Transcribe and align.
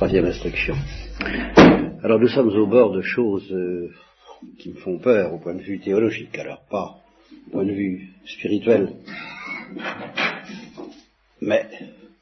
troisième 0.00 0.24
instruction. 0.24 0.74
Alors 2.02 2.18
nous 2.18 2.28
sommes 2.28 2.48
au 2.48 2.66
bord 2.66 2.90
de 2.90 3.02
choses 3.02 3.52
euh, 3.52 3.90
qui 4.58 4.70
me 4.70 4.76
font 4.76 4.98
peur 4.98 5.34
au 5.34 5.38
point 5.38 5.54
de 5.54 5.60
vue 5.60 5.78
théologique, 5.78 6.38
alors 6.38 6.64
pas 6.70 7.02
au 7.48 7.50
point 7.50 7.66
de 7.66 7.72
vue 7.72 8.08
spirituel, 8.24 8.94
mais 11.42 11.68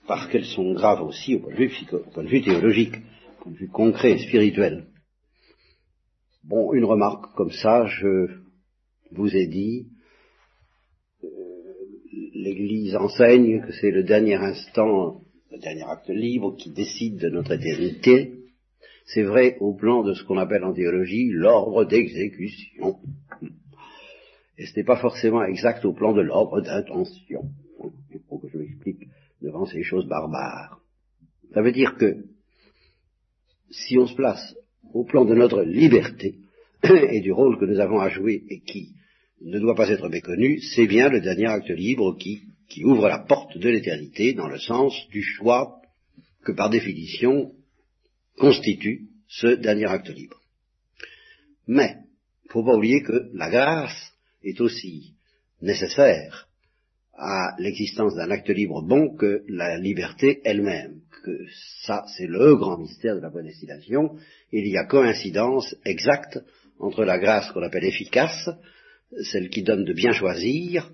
parce 0.08 0.26
qu'elles 0.26 0.46
sont 0.46 0.72
graves 0.72 1.02
aussi 1.02 1.36
au 1.36 1.38
point 1.38 1.52
de 1.52 1.56
vue, 1.56 1.70
au 1.92 1.98
point 1.98 2.24
de 2.24 2.28
vue 2.28 2.42
théologique, 2.42 2.96
au 2.96 3.42
point 3.44 3.52
de 3.52 3.58
vue 3.58 3.68
concret, 3.68 4.18
spirituel. 4.18 4.86
Bon, 6.42 6.72
une 6.72 6.84
remarque 6.84 7.32
comme 7.36 7.52
ça, 7.52 7.86
je 7.86 8.40
vous 9.12 9.36
ai 9.36 9.46
dit, 9.46 9.86
euh, 11.22 11.28
l'Église 12.34 12.96
enseigne 12.96 13.60
que 13.64 13.70
c'est 13.70 13.92
le 13.92 14.02
dernier 14.02 14.34
instant 14.34 15.20
le 15.50 15.58
dernier 15.58 15.84
acte 15.84 16.10
libre 16.10 16.56
qui 16.56 16.70
décide 16.70 17.16
de 17.18 17.28
notre 17.28 17.52
éternité, 17.52 18.34
c'est 19.06 19.22
vrai 19.22 19.56
au 19.60 19.74
plan 19.74 20.02
de 20.02 20.12
ce 20.12 20.22
qu'on 20.24 20.36
appelle 20.36 20.64
en 20.64 20.74
théologie 20.74 21.30
l'ordre 21.30 21.84
d'exécution. 21.84 22.98
Et 24.58 24.66
ce 24.66 24.76
n'est 24.76 24.84
pas 24.84 25.00
forcément 25.00 25.42
exact 25.44 25.84
au 25.84 25.92
plan 25.92 26.12
de 26.12 26.20
l'ordre 26.20 26.60
d'intention. 26.60 27.50
Il 28.12 28.20
faut 28.28 28.38
que 28.38 28.48
je 28.48 28.58
m'explique 28.58 29.08
devant 29.40 29.64
ces 29.66 29.82
choses 29.82 30.06
barbares. 30.06 30.80
Ça 31.54 31.62
veut 31.62 31.72
dire 31.72 31.96
que 31.96 32.24
si 33.70 33.96
on 33.96 34.06
se 34.06 34.14
place 34.14 34.54
au 34.92 35.04
plan 35.04 35.24
de 35.24 35.34
notre 35.34 35.62
liberté 35.62 36.34
et 36.82 37.20
du 37.20 37.32
rôle 37.32 37.58
que 37.58 37.64
nous 37.64 37.80
avons 37.80 38.00
à 38.00 38.10
jouer 38.10 38.44
et 38.50 38.60
qui 38.60 38.94
ne 39.40 39.58
doit 39.58 39.74
pas 39.74 39.88
être 39.88 40.08
méconnu, 40.08 40.60
c'est 40.60 40.86
bien 40.86 41.08
le 41.08 41.20
dernier 41.20 41.46
acte 41.46 41.70
libre 41.70 42.16
qui 42.18 42.42
qui 42.68 42.84
ouvre 42.84 43.08
la 43.08 43.20
porte 43.20 43.56
de 43.56 43.68
l'éternité 43.68 44.34
dans 44.34 44.48
le 44.48 44.58
sens 44.58 44.94
du 45.10 45.22
choix 45.22 45.80
que 46.44 46.52
par 46.52 46.70
définition 46.70 47.52
constitue 48.36 49.08
ce 49.28 49.48
dernier 49.48 49.86
acte 49.86 50.08
libre. 50.10 50.40
Mais, 51.66 51.96
il 52.44 52.48
ne 52.48 52.52
faut 52.52 52.64
pas 52.64 52.76
oublier 52.76 53.02
que 53.02 53.30
la 53.34 53.50
grâce 53.50 54.12
est 54.42 54.60
aussi 54.60 55.14
nécessaire 55.60 56.48
à 57.14 57.54
l'existence 57.58 58.14
d'un 58.14 58.30
acte 58.30 58.48
libre 58.48 58.80
bon 58.82 59.16
que 59.16 59.42
la 59.48 59.76
liberté 59.76 60.40
elle-même, 60.44 61.00
que 61.24 61.46
ça 61.84 62.04
c'est 62.16 62.28
le 62.28 62.56
grand 62.56 62.78
mystère 62.78 63.16
de 63.16 63.20
la 63.20 63.30
prédestination, 63.30 64.16
il 64.52 64.68
y 64.68 64.76
a 64.76 64.84
coïncidence 64.84 65.74
exacte 65.84 66.38
entre 66.78 67.04
la 67.04 67.18
grâce 67.18 67.50
qu'on 67.50 67.62
appelle 67.62 67.84
efficace, 67.84 68.48
celle 69.32 69.50
qui 69.50 69.62
donne 69.62 69.84
de 69.84 69.92
bien 69.92 70.12
choisir, 70.12 70.90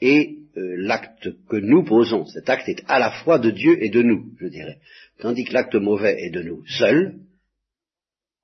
et 0.00 0.35
euh, 0.56 0.74
l'acte 0.78 1.28
que 1.48 1.56
nous 1.56 1.84
posons, 1.84 2.24
cet 2.26 2.48
acte 2.48 2.68
est 2.68 2.82
à 2.86 2.98
la 2.98 3.10
fois 3.10 3.38
de 3.38 3.50
Dieu 3.50 3.82
et 3.82 3.90
de 3.90 4.02
nous, 4.02 4.32
je 4.40 4.46
dirais. 4.46 4.78
Tandis 5.18 5.44
que 5.44 5.52
l'acte 5.52 5.74
mauvais 5.74 6.16
est 6.18 6.30
de 6.30 6.42
nous 6.42 6.64
seuls, 6.66 7.14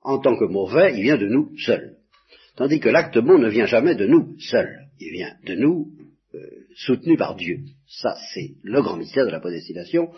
en 0.02 0.18
tant 0.18 0.36
que 0.36 0.44
mauvais, 0.44 0.94
il 0.94 1.02
vient 1.02 1.16
de 1.16 1.28
nous 1.28 1.56
seuls. 1.58 1.96
Tandis 2.56 2.80
que 2.80 2.88
l'acte 2.88 3.18
bon 3.18 3.38
ne 3.38 3.48
vient 3.48 3.66
jamais 3.66 3.94
de 3.94 4.06
nous 4.06 4.36
seuls, 4.38 4.88
il 5.00 5.12
vient 5.12 5.34
de 5.46 5.54
nous 5.54 5.92
euh, 6.34 6.38
soutenu 6.76 7.16
par 7.16 7.34
Dieu. 7.36 7.60
Ça, 7.86 8.14
c'est 8.34 8.52
le 8.62 8.82
grand 8.82 8.96
mystère 8.96 9.26
de 9.26 9.30
la 9.30 9.40
prédestination, 9.40 10.10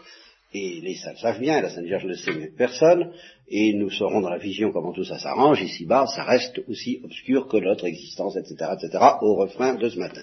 et 0.53 0.81
les 0.81 0.95
saints 0.95 1.17
savent 1.17 1.41
bien, 1.41 1.61
la 1.61 1.71
Sainte 1.71 1.85
Vierge 1.85 2.07
ne 2.07 2.15
sait 2.15 2.33
mieux 2.33 2.53
personne, 2.57 3.13
et 3.49 3.75
nous 3.75 3.91
saurons 3.91 4.21
dans 4.21 4.31
la 4.31 4.39
vision 4.39 4.73
comment 4.73 4.93
tout 4.93 5.05
ça 5.05 5.19
s'arrange, 5.19 5.61
ici-bas, 5.63 6.07
ça 6.07 6.25
reste 6.25 6.61
aussi 6.69 7.01
obscur 7.03 7.49
que 7.49 7.57
notre 7.57 7.85
existence, 7.87 8.37
etc., 8.37 8.71
etc., 8.73 9.05
au 9.21 9.35
refrain 9.35 9.75
de 9.75 9.89
ce 9.89 9.99
matin. 9.99 10.23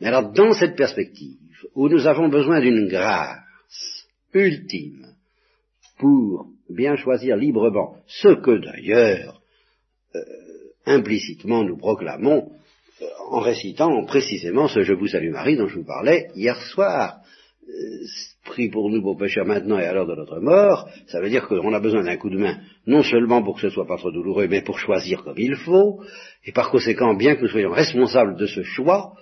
Mais 0.00 0.08
alors, 0.08 0.32
dans 0.32 0.52
cette 0.52 0.76
perspective, 0.76 1.38
où 1.74 1.88
nous 1.88 2.06
avons 2.06 2.28
besoin 2.28 2.60
d'une 2.60 2.88
grâce 2.88 4.06
ultime 4.32 5.06
pour 5.98 6.46
bien 6.68 6.96
choisir 6.96 7.36
librement 7.36 7.96
ce 8.06 8.28
que 8.28 8.58
d'ailleurs 8.58 9.40
euh, 10.14 10.20
implicitement 10.86 11.64
nous 11.64 11.76
proclamons 11.76 12.50
euh, 13.00 13.06
en 13.30 13.40
récitant 13.40 14.04
précisément 14.04 14.68
ce 14.68 14.82
Je 14.82 14.92
vous 14.92 15.08
salue 15.08 15.30
Marie 15.30 15.56
dont 15.56 15.68
je 15.68 15.76
vous 15.76 15.84
parlais 15.84 16.28
hier 16.34 16.60
soir. 16.62 17.20
Euh, 17.68 18.06
prie 18.44 18.68
pour 18.68 18.90
nous 18.90 19.00
pour 19.00 19.16
pécheurs 19.16 19.46
maintenant 19.46 19.78
et 19.78 19.86
à 19.86 19.94
l'heure 19.94 20.06
de 20.06 20.14
notre 20.14 20.38
mort, 20.38 20.86
ça 21.06 21.20
veut 21.20 21.30
dire 21.30 21.48
qu'on 21.48 21.72
a 21.72 21.80
besoin 21.80 22.04
d'un 22.04 22.18
coup 22.18 22.28
de 22.28 22.36
main, 22.36 22.58
non 22.86 23.02
seulement 23.02 23.42
pour 23.42 23.54
que 23.54 23.62
ce 23.62 23.70
soit 23.70 23.86
pas 23.86 23.96
trop 23.96 24.12
douloureux, 24.12 24.48
mais 24.48 24.60
pour 24.60 24.78
choisir 24.78 25.24
comme 25.24 25.38
il 25.38 25.56
faut, 25.56 26.02
et 26.44 26.52
par 26.52 26.70
conséquent, 26.70 27.14
bien 27.14 27.36
que 27.36 27.40
nous 27.40 27.48
soyons 27.48 27.72
responsables 27.72 28.36
de 28.36 28.46
ce 28.46 28.62
choix, 28.62 29.14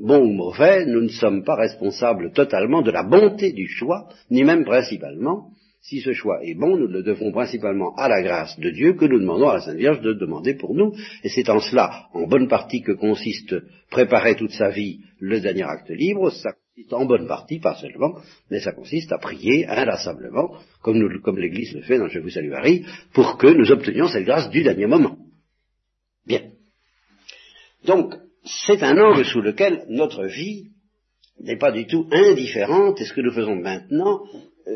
bon 0.00 0.20
ou 0.20 0.32
mauvais, 0.32 0.86
nous 0.86 1.02
ne 1.02 1.08
sommes 1.08 1.44
pas 1.44 1.56
responsables 1.56 2.32
totalement 2.32 2.82
de 2.82 2.90
la 2.90 3.02
bonté 3.02 3.52
du 3.52 3.66
choix, 3.68 4.08
ni 4.30 4.44
même 4.44 4.64
principalement. 4.64 5.50
Si 5.80 6.00
ce 6.00 6.12
choix 6.12 6.44
est 6.44 6.54
bon, 6.54 6.76
nous 6.76 6.88
le 6.88 7.04
devons 7.04 7.30
principalement 7.30 7.94
à 7.94 8.08
la 8.08 8.20
grâce 8.20 8.58
de 8.58 8.70
Dieu 8.70 8.94
que 8.94 9.04
nous 9.04 9.20
demandons 9.20 9.48
à 9.48 9.54
la 9.54 9.60
Sainte 9.60 9.76
Vierge 9.76 10.00
de 10.00 10.14
demander 10.14 10.54
pour 10.54 10.74
nous. 10.74 10.92
Et 11.22 11.28
c'est 11.28 11.48
en 11.48 11.60
cela, 11.60 12.08
en 12.12 12.26
bonne 12.26 12.48
partie, 12.48 12.82
que 12.82 12.90
consiste 12.90 13.54
préparer 13.88 14.34
toute 14.34 14.50
sa 14.50 14.70
vie 14.70 15.00
le 15.20 15.38
dernier 15.38 15.62
acte 15.62 15.90
libre. 15.90 16.30
Ça 16.30 16.50
consiste 16.74 16.92
en 16.92 17.04
bonne 17.04 17.28
partie, 17.28 17.60
pas 17.60 17.76
seulement, 17.76 18.16
mais 18.50 18.58
ça 18.58 18.72
consiste 18.72 19.12
à 19.12 19.18
prier 19.18 19.64
inlassablement, 19.68 20.56
comme, 20.82 21.20
comme 21.22 21.38
l'Église 21.38 21.72
le 21.72 21.82
fait 21.82 21.98
dans 21.98 22.08
Je 22.08 22.18
vous 22.18 22.30
salue 22.30 22.50
Marie, 22.50 22.84
pour 23.14 23.38
que 23.38 23.46
nous 23.46 23.70
obtenions 23.70 24.08
cette 24.08 24.24
grâce 24.24 24.50
du 24.50 24.64
dernier 24.64 24.86
moment. 24.86 25.16
Bien. 26.26 26.50
Donc, 27.84 28.14
c'est 28.46 28.82
un 28.82 28.96
angle 28.96 29.24
sous 29.24 29.40
lequel 29.40 29.84
notre 29.88 30.24
vie 30.26 30.70
n'est 31.40 31.58
pas 31.58 31.72
du 31.72 31.86
tout 31.86 32.06
indifférente, 32.10 33.00
et 33.00 33.04
ce 33.04 33.12
que 33.12 33.20
nous 33.20 33.32
faisons 33.32 33.56
maintenant, 33.56 34.22
euh, 34.66 34.74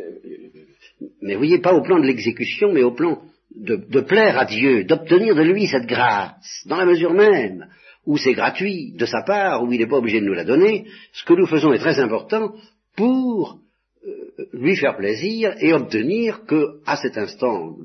mais 1.22 1.36
voyez, 1.36 1.58
pas 1.58 1.74
au 1.74 1.82
plan 1.82 1.98
de 1.98 2.06
l'exécution, 2.06 2.72
mais 2.72 2.82
au 2.82 2.92
plan 2.92 3.22
de, 3.54 4.00
plaire 4.00 4.38
à 4.38 4.44
Dieu, 4.44 4.84
d'obtenir 4.84 5.34
de 5.34 5.42
lui 5.42 5.66
cette 5.66 5.86
grâce, 5.86 6.62
dans 6.66 6.76
la 6.76 6.86
mesure 6.86 7.12
même 7.12 7.66
où 8.06 8.16
c'est 8.16 8.34
gratuit 8.34 8.92
de 8.92 9.06
sa 9.06 9.22
part, 9.22 9.62
où 9.62 9.72
il 9.72 9.78
n'est 9.78 9.86
pas 9.86 9.98
obligé 9.98 10.20
de 10.20 10.26
nous 10.26 10.34
la 10.34 10.44
donner, 10.44 10.86
ce 11.12 11.24
que 11.24 11.34
nous 11.34 11.46
faisons 11.46 11.72
est 11.72 11.78
très 11.78 11.98
important 12.00 12.54
pour 12.96 13.58
euh, 14.06 14.46
lui 14.52 14.76
faire 14.76 14.96
plaisir 14.96 15.54
et 15.60 15.72
obtenir 15.72 16.44
que, 16.44 16.80
à 16.86 16.96
cet 16.96 17.16
instant 17.18 17.76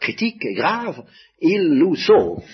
critique 0.00 0.44
et 0.44 0.54
grave, 0.54 1.04
il 1.40 1.74
nous 1.74 1.96
sauve. 1.96 2.44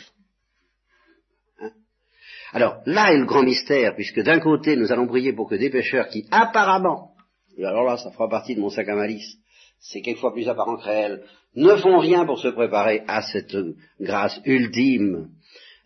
Alors 2.53 2.83
là 2.87 3.13
est 3.13 3.19
le 3.19 3.27
grand 3.27 3.43
mystère, 3.43 3.95
puisque 3.95 4.21
d'un 4.21 4.41
côté 4.41 4.77
nous 4.77 4.91
allons 4.93 5.07
prier 5.07 5.33
pour 5.33 5.49
que 5.49 5.55
des 5.55 5.71
pécheurs 5.71 6.09
qui 6.09 6.27
apparemment, 6.31 7.13
et 7.57 7.65
alors 7.65 7.85
là 7.85 7.97
ça 7.97 8.11
fera 8.11 8.29
partie 8.29 8.55
de 8.55 8.61
mon 8.61 8.71
sac 8.71 8.89
à 8.89 8.95
malice, 8.95 9.37
c'est 9.79 10.03
quelquefois 10.03 10.33
plus 10.33 10.49
apparent 10.49 10.77
que 10.77 10.85
réel, 10.85 11.23
ne 11.55 11.77
font 11.77 11.99
rien 11.99 12.25
pour 12.25 12.39
se 12.39 12.49
préparer 12.49 13.03
à 13.07 13.23
cette 13.23 13.57
grâce 14.01 14.41
ultime, 14.45 15.29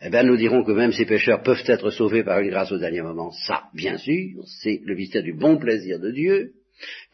eh 0.06 0.10
bien 0.10 0.22
nous 0.22 0.36
dirons 0.36 0.64
que 0.64 0.72
même 0.72 0.92
ces 0.92 1.06
pécheurs 1.06 1.42
peuvent 1.42 1.64
être 1.66 1.90
sauvés 1.90 2.24
par 2.24 2.40
une 2.40 2.50
grâce 2.50 2.72
au 2.72 2.78
dernier 2.78 3.00
moment. 3.00 3.30
Ça, 3.46 3.64
bien 3.72 3.96
sûr, 3.96 4.42
c'est 4.62 4.80
le 4.84 4.94
mystère 4.94 5.22
du 5.22 5.32
bon 5.32 5.56
plaisir 5.56 5.98
de 5.98 6.10
Dieu. 6.10 6.52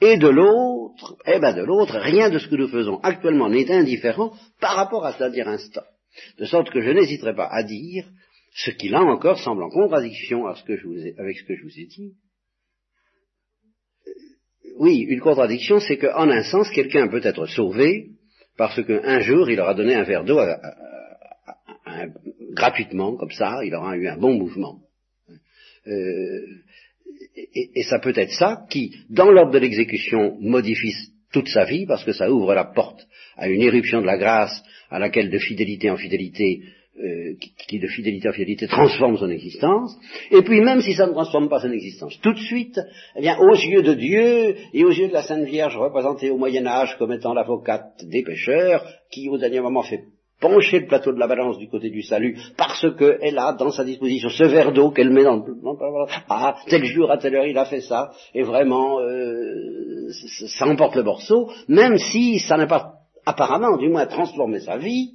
Et 0.00 0.16
de 0.16 0.28
l'autre, 0.28 1.16
eh 1.26 1.38
bien 1.38 1.52
de 1.52 1.62
l'autre, 1.62 1.98
rien 1.98 2.30
de 2.30 2.38
ce 2.38 2.48
que 2.48 2.56
nous 2.56 2.68
faisons 2.68 2.98
actuellement 3.02 3.48
n'est 3.48 3.70
indifférent 3.70 4.32
par 4.58 4.74
rapport 4.74 5.04
à 5.04 5.12
ce 5.12 5.18
dernier 5.18 5.42
instant. 5.42 5.84
De 6.38 6.46
sorte 6.46 6.70
que 6.70 6.80
je 6.80 6.90
n'hésiterai 6.90 7.34
pas 7.34 7.46
à 7.46 7.62
dire 7.62 8.06
ce 8.52 8.70
qui 8.72 8.88
là 8.88 9.02
encore 9.02 9.38
semble 9.38 9.62
en 9.62 9.70
contradiction 9.70 10.46
avec 10.46 10.58
ce 10.58 10.64
que 10.64 10.76
je 10.76 11.62
vous 11.62 11.78
ai 11.78 11.86
dit. 11.86 12.14
Euh, 14.06 14.10
oui, 14.78 14.98
une 15.08 15.20
contradiction, 15.20 15.78
c'est 15.80 15.98
qu'en 15.98 16.28
un 16.28 16.42
sens, 16.42 16.68
quelqu'un 16.70 17.08
peut 17.08 17.20
être 17.22 17.46
sauvé 17.46 18.10
parce 18.56 18.82
qu'un 18.84 19.20
jour, 19.20 19.50
il 19.50 19.60
aura 19.60 19.74
donné 19.74 19.94
un 19.94 20.04
verre 20.04 20.24
d'eau 20.24 20.38
gratuitement, 22.52 23.16
comme 23.16 23.30
ça, 23.30 23.60
il 23.64 23.74
aura 23.74 23.96
eu 23.96 24.08
un 24.08 24.18
bon 24.18 24.34
mouvement. 24.34 24.80
Euh, 25.86 26.46
et, 27.36 27.70
et, 27.74 27.82
ça 27.84 27.98
peut 27.98 28.12
être 28.14 28.32
ça 28.32 28.64
qui, 28.68 28.94
dans 29.08 29.30
l'ordre 29.30 29.52
de 29.52 29.58
l'exécution, 29.58 30.36
modifie 30.40 30.92
toute 31.32 31.48
sa 31.48 31.64
vie, 31.64 31.86
parce 31.86 32.04
que 32.04 32.12
ça 32.12 32.30
ouvre 32.30 32.54
la 32.54 32.64
porte 32.64 33.06
à 33.36 33.48
une 33.48 33.62
éruption 33.62 34.00
de 34.00 34.06
la 34.06 34.18
grâce 34.18 34.62
à 34.90 34.98
laquelle 34.98 35.30
de 35.30 35.38
fidélité 35.38 35.90
en 35.90 35.96
fidélité 35.96 36.62
euh, 37.02 37.34
qui, 37.66 37.78
de 37.78 37.86
fidélité 37.86 38.28
en 38.28 38.32
fidélité 38.32 38.66
transforme 38.66 39.16
son 39.16 39.30
existence, 39.30 39.96
et 40.30 40.42
puis 40.42 40.60
même 40.60 40.80
si 40.80 40.94
ça 40.94 41.06
ne 41.06 41.12
transforme 41.12 41.48
pas 41.48 41.60
son 41.60 41.72
existence 41.72 42.18
tout 42.20 42.32
de 42.32 42.38
suite, 42.38 42.78
eh 43.16 43.20
bien 43.20 43.38
aux 43.38 43.54
yeux 43.54 43.82
de 43.82 43.94
Dieu 43.94 44.56
et 44.74 44.84
aux 44.84 44.90
yeux 44.90 45.08
de 45.08 45.12
la 45.12 45.22
Sainte 45.22 45.44
Vierge 45.44 45.76
représentée 45.76 46.30
au 46.30 46.36
Moyen 46.36 46.66
Âge 46.66 46.96
comme 46.98 47.12
étant 47.12 47.32
l'avocate 47.34 48.04
des 48.04 48.22
pécheurs, 48.22 48.84
qui 49.10 49.28
au 49.28 49.38
dernier 49.38 49.60
moment 49.60 49.82
fait 49.82 50.04
pencher 50.40 50.80
le 50.80 50.86
plateau 50.86 51.12
de 51.12 51.18
la 51.18 51.26
balance 51.26 51.58
du 51.58 51.68
côté 51.68 51.90
du 51.90 52.02
salut, 52.02 52.36
parce 52.56 52.86
qu'elle 52.96 53.38
a 53.38 53.52
dans 53.52 53.70
sa 53.70 53.84
disposition 53.84 54.28
ce 54.30 54.44
verre 54.44 54.72
d'eau 54.72 54.90
qu'elle 54.90 55.10
met 55.10 55.24
dans 55.24 55.36
le... 55.36 55.54
Ah, 56.28 56.56
tel 56.68 56.84
jour, 56.84 57.10
à 57.10 57.18
telle 57.18 57.36
heure, 57.36 57.46
il 57.46 57.58
a 57.58 57.66
fait 57.66 57.82
ça, 57.82 58.10
et 58.34 58.42
vraiment, 58.42 59.00
euh, 59.00 60.08
ça 60.56 60.66
emporte 60.66 60.96
le 60.96 61.02
morceau, 61.02 61.50
même 61.68 61.98
si 61.98 62.38
ça 62.38 62.56
n'a 62.56 62.66
pas 62.66 62.94
apparemment, 63.26 63.76
du 63.76 63.88
moins, 63.88 64.06
transformé 64.06 64.60
sa 64.60 64.78
vie, 64.78 65.12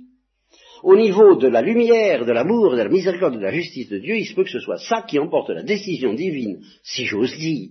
au 0.83 0.95
niveau 0.95 1.35
de 1.35 1.47
la 1.47 1.61
lumière, 1.61 2.25
de 2.25 2.31
l'amour, 2.31 2.71
de 2.71 2.77
la 2.77 2.89
miséricorde, 2.89 3.35
de 3.35 3.39
la 3.39 3.51
justice 3.51 3.89
de 3.89 3.99
Dieu, 3.99 4.17
il 4.17 4.25
se 4.25 4.33
peut 4.33 4.43
que 4.43 4.49
ce 4.49 4.59
soit 4.59 4.77
ça 4.77 5.03
qui 5.07 5.19
emporte 5.19 5.49
la 5.49 5.63
décision 5.63 6.13
divine, 6.13 6.61
si 6.83 7.05
j'ose 7.05 7.35
dire. 7.37 7.69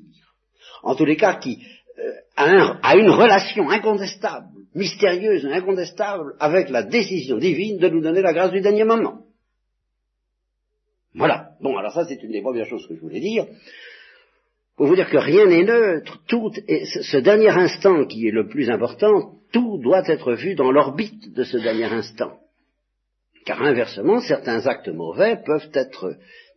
En 0.82 0.94
tous 0.94 1.04
les 1.04 1.16
cas, 1.16 1.36
qui, 1.36 1.58
euh, 1.98 2.12
à, 2.36 2.96
une 2.96 3.10
relation 3.10 3.70
incontestable, 3.70 4.48
mystérieuse 4.74 5.46
incontestable 5.46 6.34
avec 6.40 6.68
la 6.70 6.82
décision 6.82 7.38
divine 7.38 7.78
de 7.78 7.88
nous 7.88 8.00
donner 8.00 8.20
la 8.20 8.32
grâce 8.32 8.50
du 8.50 8.60
dernier 8.60 8.84
moment. 8.84 9.20
Voilà. 11.14 11.50
Bon, 11.60 11.76
alors 11.76 11.92
ça 11.92 12.04
c'est 12.06 12.20
une 12.22 12.32
des 12.32 12.42
premières 12.42 12.66
choses 12.66 12.86
que 12.88 12.96
je 12.96 13.00
voulais 13.00 13.20
dire. 13.20 13.46
Pour 14.76 14.88
vous 14.88 14.96
dire 14.96 15.08
que 15.08 15.16
rien 15.16 15.46
n'est 15.46 15.62
neutre, 15.62 16.20
tout, 16.26 16.50
et 16.66 16.84
ce 16.84 17.18
dernier 17.18 17.50
instant 17.50 18.06
qui 18.06 18.26
est 18.26 18.32
le 18.32 18.48
plus 18.48 18.68
important, 18.68 19.36
tout 19.52 19.78
doit 19.78 20.02
être 20.08 20.32
vu 20.32 20.56
dans 20.56 20.72
l'orbite 20.72 21.32
de 21.32 21.44
ce 21.44 21.58
dernier 21.58 21.84
instant. 21.84 22.38
Car 23.44 23.62
inversement, 23.62 24.20
certains 24.20 24.66
actes 24.66 24.88
mauvais 24.88 25.40
peuvent 25.44 25.70
être 25.74 26.16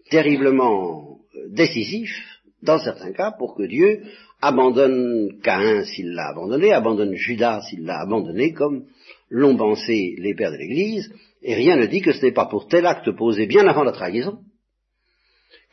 terriblement 0.10 1.20
euh, 1.36 1.50
décisifs, 1.50 2.40
dans 2.64 2.80
certains 2.80 3.12
cas, 3.12 3.32
pour 3.38 3.56
que 3.56 3.64
Dieu 3.64 4.04
abandonne 4.42 5.40
Caïn 5.44 5.84
s'il 5.84 6.14
l'a 6.14 6.30
abandonné, 6.30 6.72
abandonne 6.72 7.14
Judas 7.14 7.62
s'il 7.70 7.86
l'a 7.86 8.02
abandonné, 8.02 8.54
comme 8.54 8.86
l'ont 9.30 9.58
pensé 9.58 10.16
les 10.18 10.34
pères 10.34 10.52
de 10.52 10.58
l'Église, 10.58 11.12
et 11.42 11.56
rien 11.56 11.76
ne 11.76 11.86
dit 11.86 12.02
que 12.02 12.14
ce 12.14 12.26
n'est 12.26 12.32
pas 12.32 12.46
pour 12.46 12.68
tel 12.68 12.86
acte 12.86 13.12
posé 13.12 13.46
bien 13.46 13.68
avant 13.68 13.84
la 13.84 13.92
trahison 13.92 14.40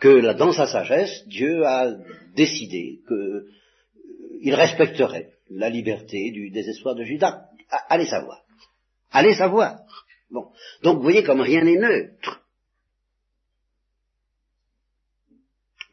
que 0.00 0.34
dans 0.34 0.52
sa 0.52 0.66
sagesse, 0.66 1.26
Dieu 1.28 1.64
a 1.64 1.96
décidé 2.36 3.00
qu'il 3.08 4.52
euh, 4.52 4.56
respecterait 4.56 5.30
la 5.50 5.70
liberté 5.70 6.30
du 6.30 6.50
désespoir 6.50 6.94
de 6.94 7.04
Judas. 7.04 7.44
Allez 7.88 8.06
savoir. 8.06 8.42
Allez 9.12 9.34
savoir. 9.34 9.78
Bon. 10.34 10.50
Donc 10.82 10.96
vous 10.96 11.04
voyez 11.04 11.22
comme 11.22 11.40
rien 11.40 11.62
n'est 11.62 11.76
neutre. 11.76 12.42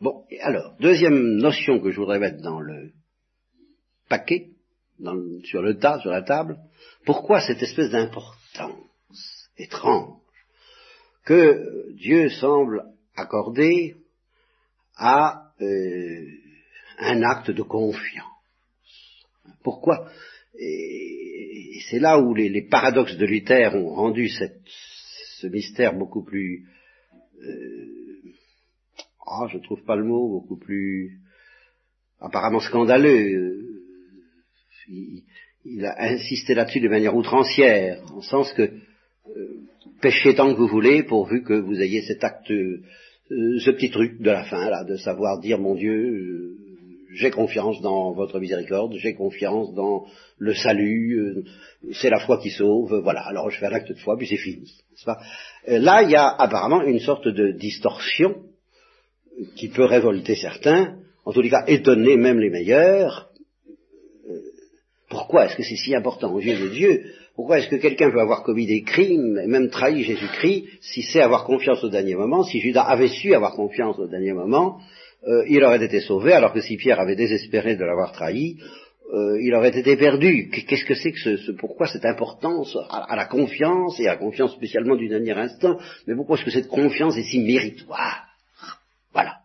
Bon, 0.02 0.26
alors, 0.40 0.76
deuxième 0.80 1.36
notion 1.38 1.80
que 1.80 1.92
je 1.92 2.00
voudrais 2.00 2.18
mettre 2.18 2.42
dans 2.42 2.60
le 2.60 2.92
paquet, 4.10 4.50
sur 5.44 5.62
le 5.62 5.78
tas, 5.78 6.00
sur 6.00 6.10
la 6.10 6.24
table, 6.24 6.58
pourquoi 7.06 7.40
cette 7.40 7.62
espèce 7.62 7.92
d'importance 7.92 9.48
étrange 9.58 10.18
que 11.24 11.94
Dieu 11.94 12.30
semble 12.30 12.84
accorder 13.16 13.96
à 14.96 15.52
euh, 15.62 16.26
un 16.98 17.22
acte 17.22 17.52
de 17.52 17.62
confiance? 17.62 18.26
Pourquoi? 19.64 20.10
C'est 21.89 22.00
là 22.00 22.19
où 22.19 22.33
les, 22.33 22.62
paradoxes 22.62 23.18
de 23.18 23.25
Luther 23.25 23.75
ont 23.75 23.95
rendu 23.95 24.30
ce 24.30 25.48
mystère 25.48 25.94
beaucoup 25.94 26.24
plus... 26.24 26.66
Euh, 27.42 28.31
ah, 29.25 29.48
je 29.51 29.57
trouve 29.60 29.83
pas 29.83 29.95
le 29.95 30.04
mot, 30.04 30.28
beaucoup 30.28 30.57
plus 30.57 31.19
apparemment 32.19 32.60
scandaleux. 32.60 33.66
Il, 34.89 35.24
il 35.66 35.86
a 35.86 36.01
insisté 36.12 36.54
là-dessus 36.54 36.80
de 36.80 36.89
manière 36.89 37.16
outrancière, 37.16 38.01
en 38.13 38.22
sens 38.22 38.51
que 38.54 38.63
euh, 38.63 39.62
pêchez 40.01 40.36
tant 40.36 40.54
que 40.54 40.57
vous 40.57 40.68
voulez, 40.68 41.04
pourvu 41.04 41.44
que 41.44 41.54
vous 41.54 41.80
ayez 41.80 42.01
cet 42.01 42.24
acte 42.24 42.51
euh, 42.51 43.60
ce 43.60 43.72
petit 43.72 43.92
truc 43.92 44.19
de 44.19 44.30
la 44.30 44.44
fin, 44.44 44.69
là, 44.69 44.83
de 44.83 44.98
savoir 44.98 45.39
dire, 45.39 45.60
mon 45.60 45.75
Dieu, 45.75 45.94
euh, 45.94 46.50
j'ai 47.13 47.31
confiance 47.31 47.81
dans 47.81 48.12
votre 48.13 48.40
miséricorde, 48.40 48.96
j'ai 48.98 49.13
confiance 49.13 49.74
dans 49.74 50.06
le 50.38 50.54
salut, 50.54 51.19
euh, 51.19 51.44
c'est 51.94 52.10
la 52.10 52.19
foi 52.19 52.38
qui 52.38 52.50
sauve, 52.50 53.00
voilà, 53.04 53.22
alors 53.22 53.50
je 53.50 53.60
fais 53.60 53.68
un 53.68 53.74
acte 53.74 53.90
de 53.90 53.98
foi, 53.98 54.18
puis 54.18 54.28
c'est 54.28 54.38
fini. 54.38 54.72
Pas? 55.06 55.19
Là, 55.68 56.04
il 56.04 56.12
y 56.12 56.16
a 56.16 56.28
apparemment 56.28 56.84
une 56.84 57.00
sorte 57.00 57.28
de 57.28 57.52
distorsion 57.52 58.36
qui 59.56 59.69
peut 59.69 59.86
révolter 59.86 60.36
certains, 60.36 60.98
en 61.25 61.31
tous 61.31 61.42
les 61.42 61.50
cas 61.50 61.66
étonner 61.68 62.18
même 62.18 62.40
les 62.40 62.50
meilleurs. 62.50 63.31
Pourquoi 65.10 65.46
est-ce 65.46 65.57
que 65.57 65.64
c'est 65.64 65.75
si 65.75 65.94
important 65.94 66.34
aux 66.34 66.40
yeux 66.40 66.57
de 66.57 66.69
Dieu? 66.69 67.04
Pourquoi 67.36 67.60
est-ce 67.60 67.68
que 67.68 67.75
quelqu'un 67.75 68.12
peut 68.12 68.22
avoir 68.22 68.44
commis 68.44 68.66
des 68.66 68.84
crimes 68.84 69.38
et 69.44 69.48
même 69.48 69.69
trahi 69.69 70.04
Jésus-Christ 70.04 70.66
si 70.81 71.02
c'est 71.02 71.22
avoir 71.22 71.44
confiance 71.44 71.84
au 71.84 71.90
dernier 71.90 72.16
moment 72.16 72.44
Si 72.44 72.60
Judas 72.60 72.84
avait 72.84 73.07
su 73.07 73.34
avoir 73.34 73.54
confiance 73.54 74.00
au 74.00 74.07
dernier 74.07 74.34
moment, 74.34 74.80
euh, 75.27 75.45
il 75.47 75.63
aurait 75.63 75.83
été 75.83 76.01
sauvé, 76.01 76.33
alors 76.33 76.53
que 76.53 76.62
si 76.62 76.77
Pierre 76.77 77.00
avait 77.00 77.15
désespéré 77.15 77.75
de 77.75 77.83
l'avoir 77.83 78.12
trahi, 78.12 78.57
euh, 79.13 79.38
il 79.41 79.53
aurait 79.53 79.77
été 79.77 79.97
perdu. 79.97 80.50
Qu'est-ce 80.50 80.85
que 80.85 80.95
c'est 80.95 81.12
que 81.12 81.38
ce, 81.38 81.51
pourquoi 81.51 81.88
cette 81.88 82.06
importance 82.06 82.77
à, 82.89 83.15
la 83.15 83.25
confiance 83.25 84.00
et 84.00 84.07
à 84.07 84.13
la 84.13 84.18
confiance 84.18 84.53
spécialement 84.53 84.95
du 84.95 85.09
dernier 85.09 85.33
instant? 85.33 85.77
Mais 86.07 86.15
pourquoi 86.15 86.38
est-ce 86.38 86.45
que 86.45 86.51
cette 86.51 86.69
confiance 86.69 87.18
est 87.18 87.23
si 87.23 87.39
méritoire? 87.39 88.25
Voilà. 89.13 89.39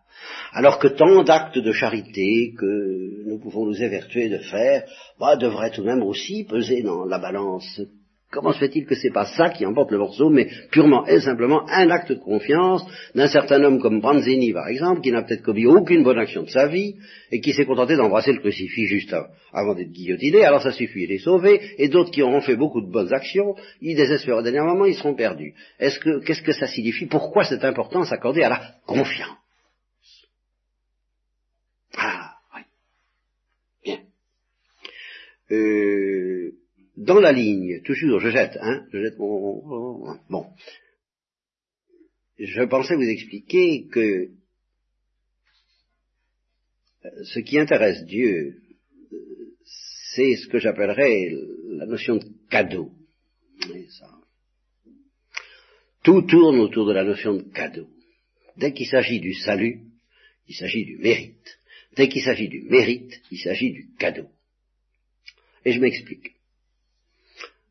Alors 0.53 0.79
que 0.79 0.87
tant 0.87 1.21
d'actes 1.23 1.59
de 1.59 1.71
charité 1.73 2.53
que 2.57 3.27
nous 3.27 3.39
pouvons 3.39 3.65
nous 3.65 3.83
évertuer 3.83 4.29
de 4.29 4.37
faire, 4.37 4.83
bah, 5.19 5.35
devraient 5.35 5.71
tout 5.71 5.81
de 5.81 5.87
même 5.87 6.01
aussi 6.01 6.45
peser 6.45 6.81
dans 6.81 7.05
la 7.05 7.19
balance. 7.19 7.81
Comment 8.29 8.51
se 8.51 8.59
fait-il 8.59 8.85
que 8.85 8.95
c'est 8.95 9.13
pas 9.13 9.25
ça 9.25 9.49
qui 9.51 9.65
emporte 9.65 9.89
le 9.89 9.99
morceau, 9.99 10.29
mais 10.29 10.49
purement 10.69 11.07
et 11.07 11.21
simplement 11.21 11.65
un 11.69 11.89
acte 11.89 12.11
de 12.11 12.19
confiance 12.19 12.85
d'un 13.15 13.27
certain 13.27 13.63
homme 13.63 13.79
comme 13.79 14.01
Branzini, 14.01 14.51
par 14.51 14.67
exemple, 14.67 14.99
qui 14.99 15.13
n'a 15.13 15.21
peut-être 15.21 15.43
commis 15.43 15.65
aucune 15.65 16.03
bonne 16.03 16.19
action 16.19 16.43
de 16.43 16.49
sa 16.49 16.67
vie, 16.67 16.95
et 17.31 17.39
qui 17.39 17.53
s'est 17.53 17.65
contenté 17.65 17.95
d'embrasser 17.95 18.33
le 18.33 18.39
crucifix 18.39 18.85
juste 18.85 19.15
avant 19.53 19.75
d'être 19.75 19.93
guillotiné, 19.93 20.43
alors 20.43 20.61
ça 20.61 20.73
suffit, 20.73 21.03
il 21.03 21.11
est 21.13 21.19
sauvé, 21.19 21.61
et 21.77 21.87
d'autres 21.87 22.11
qui 22.11 22.21
auront 22.21 22.41
fait 22.41 22.57
beaucoup 22.57 22.81
de 22.81 22.91
bonnes 22.91 23.13
actions, 23.13 23.55
ils 23.79 23.95
désespèrent 23.95 24.37
au 24.37 24.41
dernier 24.41 24.59
moment, 24.59 24.85
ils 24.85 24.95
seront 24.95 25.15
perdus. 25.15 25.53
Est-ce 25.79 25.97
que, 25.99 26.19
qu'est-ce 26.25 26.43
que 26.43 26.51
ça 26.51 26.67
signifie? 26.67 27.05
Pourquoi 27.05 27.45
cette 27.45 27.63
importance 27.63 28.11
accordée 28.11 28.43
à 28.43 28.49
la 28.49 28.61
confiance? 28.85 29.37
Euh, 35.49 36.56
dans 36.97 37.19
la 37.19 37.31
ligne, 37.31 37.81
toujours, 37.83 38.19
je 38.19 38.29
jette, 38.31 38.57
hein, 38.59 38.87
je 38.91 39.03
jette 39.03 39.19
mon... 39.19 40.17
Bon. 40.29 40.47
Je 42.39 42.63
pensais 42.63 42.95
vous 42.95 43.03
expliquer 43.03 43.87
que 43.87 44.31
ce 47.23 47.39
qui 47.39 47.59
intéresse 47.59 48.03
Dieu, 48.05 48.61
c'est 50.15 50.35
ce 50.35 50.47
que 50.47 50.59
j'appellerais 50.59 51.31
la 51.69 51.85
notion 51.85 52.17
de 52.17 52.25
cadeau. 52.49 52.91
Tout 56.03 56.23
tourne 56.23 56.59
autour 56.59 56.87
de 56.87 56.93
la 56.93 57.03
notion 57.03 57.35
de 57.35 57.43
cadeau. 57.43 57.87
Dès 58.55 58.73
qu'il 58.73 58.87
s'agit 58.87 59.19
du 59.19 59.33
salut, 59.33 59.81
il 60.47 60.55
s'agit 60.55 60.85
du 60.85 60.97
mérite. 60.97 61.59
Dès 61.95 62.09
qu'il 62.09 62.23
s'agit 62.23 62.47
du 62.47 62.61
mérite, 62.63 63.21
il 63.31 63.37
s'agit 63.37 63.71
du 63.71 63.89
cadeau. 63.99 64.27
Et 65.63 65.73
je 65.73 65.79
m'explique. 65.79 66.36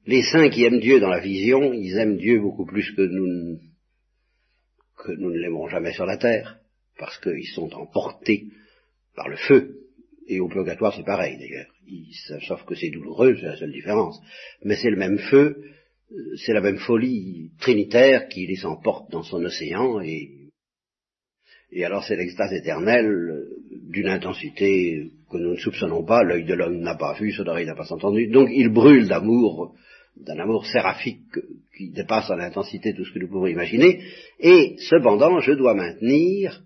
Les 0.07 0.23
saints 0.23 0.51
qui 0.51 0.65
aiment 0.65 0.81
Dieu 0.81 1.01
dans 1.01 1.09
la 1.09 1.21
vision, 1.21 1.73
ils 1.73 1.97
aiment 1.97 2.17
Dieu 2.17 2.41
beaucoup 2.41 2.65
plus 2.65 2.91
que 2.93 3.03
nous, 3.03 3.59
que 4.97 5.13
nous 5.13 5.31
ne 5.31 5.39
l'aimerons 5.39 5.69
jamais 5.69 5.93
sur 5.93 6.07
la 6.07 6.17
terre, 6.17 6.59
parce 6.99 7.19
qu'ils 7.19 7.49
sont 7.49 7.73
emportés 7.75 8.47
par 9.17 9.29
le 9.29 9.37
feu. 9.37 9.81
Et 10.29 10.41
au 10.41 10.49
purgatoire, 10.49 10.95
c'est 10.95 11.05
pareil 11.05 11.37
d'ailleurs. 11.39 11.73
Sauf 12.47 12.65
que 12.65 12.75
c'est 12.75 12.91
douloureux, 12.91 13.37
c'est 13.37 13.47
la 13.47 13.57
seule 13.57 13.73
différence. 13.73 14.21
Mais 14.65 14.77
c'est 14.77 14.91
le 14.91 14.97
même 14.97 15.19
feu, 15.19 15.63
c'est 16.45 16.53
la 16.53 16.61
même 16.61 16.79
folie 16.79 17.51
trinitaire 17.61 18.29
qui 18.29 18.47
les 18.47 18.65
emporte 18.65 19.11
dans 19.11 19.23
son 19.23 19.45
océan 19.45 20.01
et 20.01 20.47
et 21.73 21.85
alors 21.85 22.05
c'est 22.05 22.17
l'extase 22.17 22.53
éternelle 22.53 23.45
d'une 23.91 24.09
intensité 24.09 25.11
que 25.31 25.37
nous 25.37 25.55
ne 25.55 25.59
soupçonnons 25.59 26.05
pas, 26.05 26.23
l'œil 26.23 26.45
de 26.45 26.55
l'homme 26.55 26.79
n'a 26.79 26.95
pas 26.95 27.15
vu, 27.15 27.33
son 27.33 27.47
oreille 27.47 27.67
n'a 27.67 27.75
pas 27.75 27.93
entendu. 27.93 28.29
Donc 28.29 28.49
il 28.53 28.69
brûle 28.69 29.09
d'amour, 29.09 29.75
d'un 30.17 30.39
amour 30.39 30.67
séraphique 30.67 31.21
qui 31.77 31.91
dépasse 31.91 32.31
en 32.31 32.39
intensité 32.39 32.95
tout 32.95 33.05
ce 33.05 33.13
que 33.13 33.19
nous 33.19 33.29
pouvons 33.29 33.47
imaginer. 33.47 34.03
Et 34.41 34.77
cependant, 34.89 35.41
je 35.41 35.53
dois 35.53 35.75
maintenir 35.75 36.63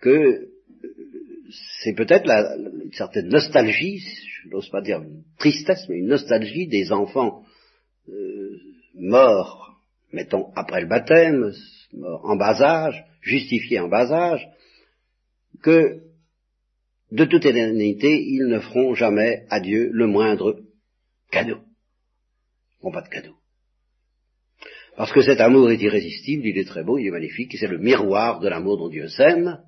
que 0.00 0.48
c'est 1.82 1.94
peut-être 1.94 2.28
une 2.28 2.92
certaine 2.92 3.28
nostalgie, 3.28 3.98
je 3.98 4.48
n'ose 4.48 4.68
pas 4.70 4.80
dire 4.80 5.02
une 5.02 5.22
tristesse, 5.38 5.86
mais 5.88 5.98
une 5.98 6.08
nostalgie 6.08 6.66
des 6.66 6.92
enfants 6.92 7.44
euh, 8.08 8.58
morts, 8.94 9.76
mettons, 10.12 10.48
après 10.54 10.80
le 10.80 10.88
baptême, 10.88 11.52
morts 11.92 12.24
en 12.24 12.36
bas 12.36 12.60
âge, 12.62 13.04
justifiés 13.20 13.80
en 13.80 13.88
bas 13.88 14.12
âge, 14.12 14.46
que 15.62 16.00
de 17.10 17.24
toute 17.26 17.44
éternité, 17.44 18.22
ils 18.22 18.46
ne 18.46 18.58
feront 18.58 18.94
jamais 18.94 19.44
à 19.50 19.60
Dieu 19.60 19.90
le 19.92 20.06
moindre 20.06 20.60
cadeau. 21.30 21.58
Pas 22.90 23.02
de 23.02 23.08
cadeau. 23.08 23.34
Parce 24.96 25.12
que 25.12 25.22
cet 25.22 25.40
amour 25.40 25.70
est 25.70 25.80
irrésistible, 25.80 26.46
il 26.46 26.58
est 26.58 26.68
très 26.68 26.84
beau, 26.84 26.98
il 26.98 27.06
est 27.06 27.10
magnifique, 27.10 27.56
c'est 27.58 27.66
le 27.66 27.78
miroir 27.78 28.40
de 28.40 28.48
l'amour 28.48 28.76
dont 28.76 28.88
Dieu 28.88 29.08
s'aime, 29.08 29.62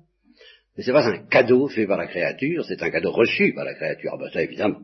mais 0.77 0.83
c'est 0.83 0.91
pas 0.91 1.07
un 1.07 1.25
cadeau 1.25 1.67
fait 1.67 1.87
par 1.87 1.97
la 1.97 2.07
créature, 2.07 2.63
c'est 2.65 2.83
un 2.83 2.89
cadeau 2.91 3.11
reçu 3.11 3.53
par 3.53 3.65
la 3.65 3.73
créature. 3.73 4.11
Ah 4.13 4.17
ben 4.17 4.29
ça 4.31 4.43
évidemment. 4.43 4.81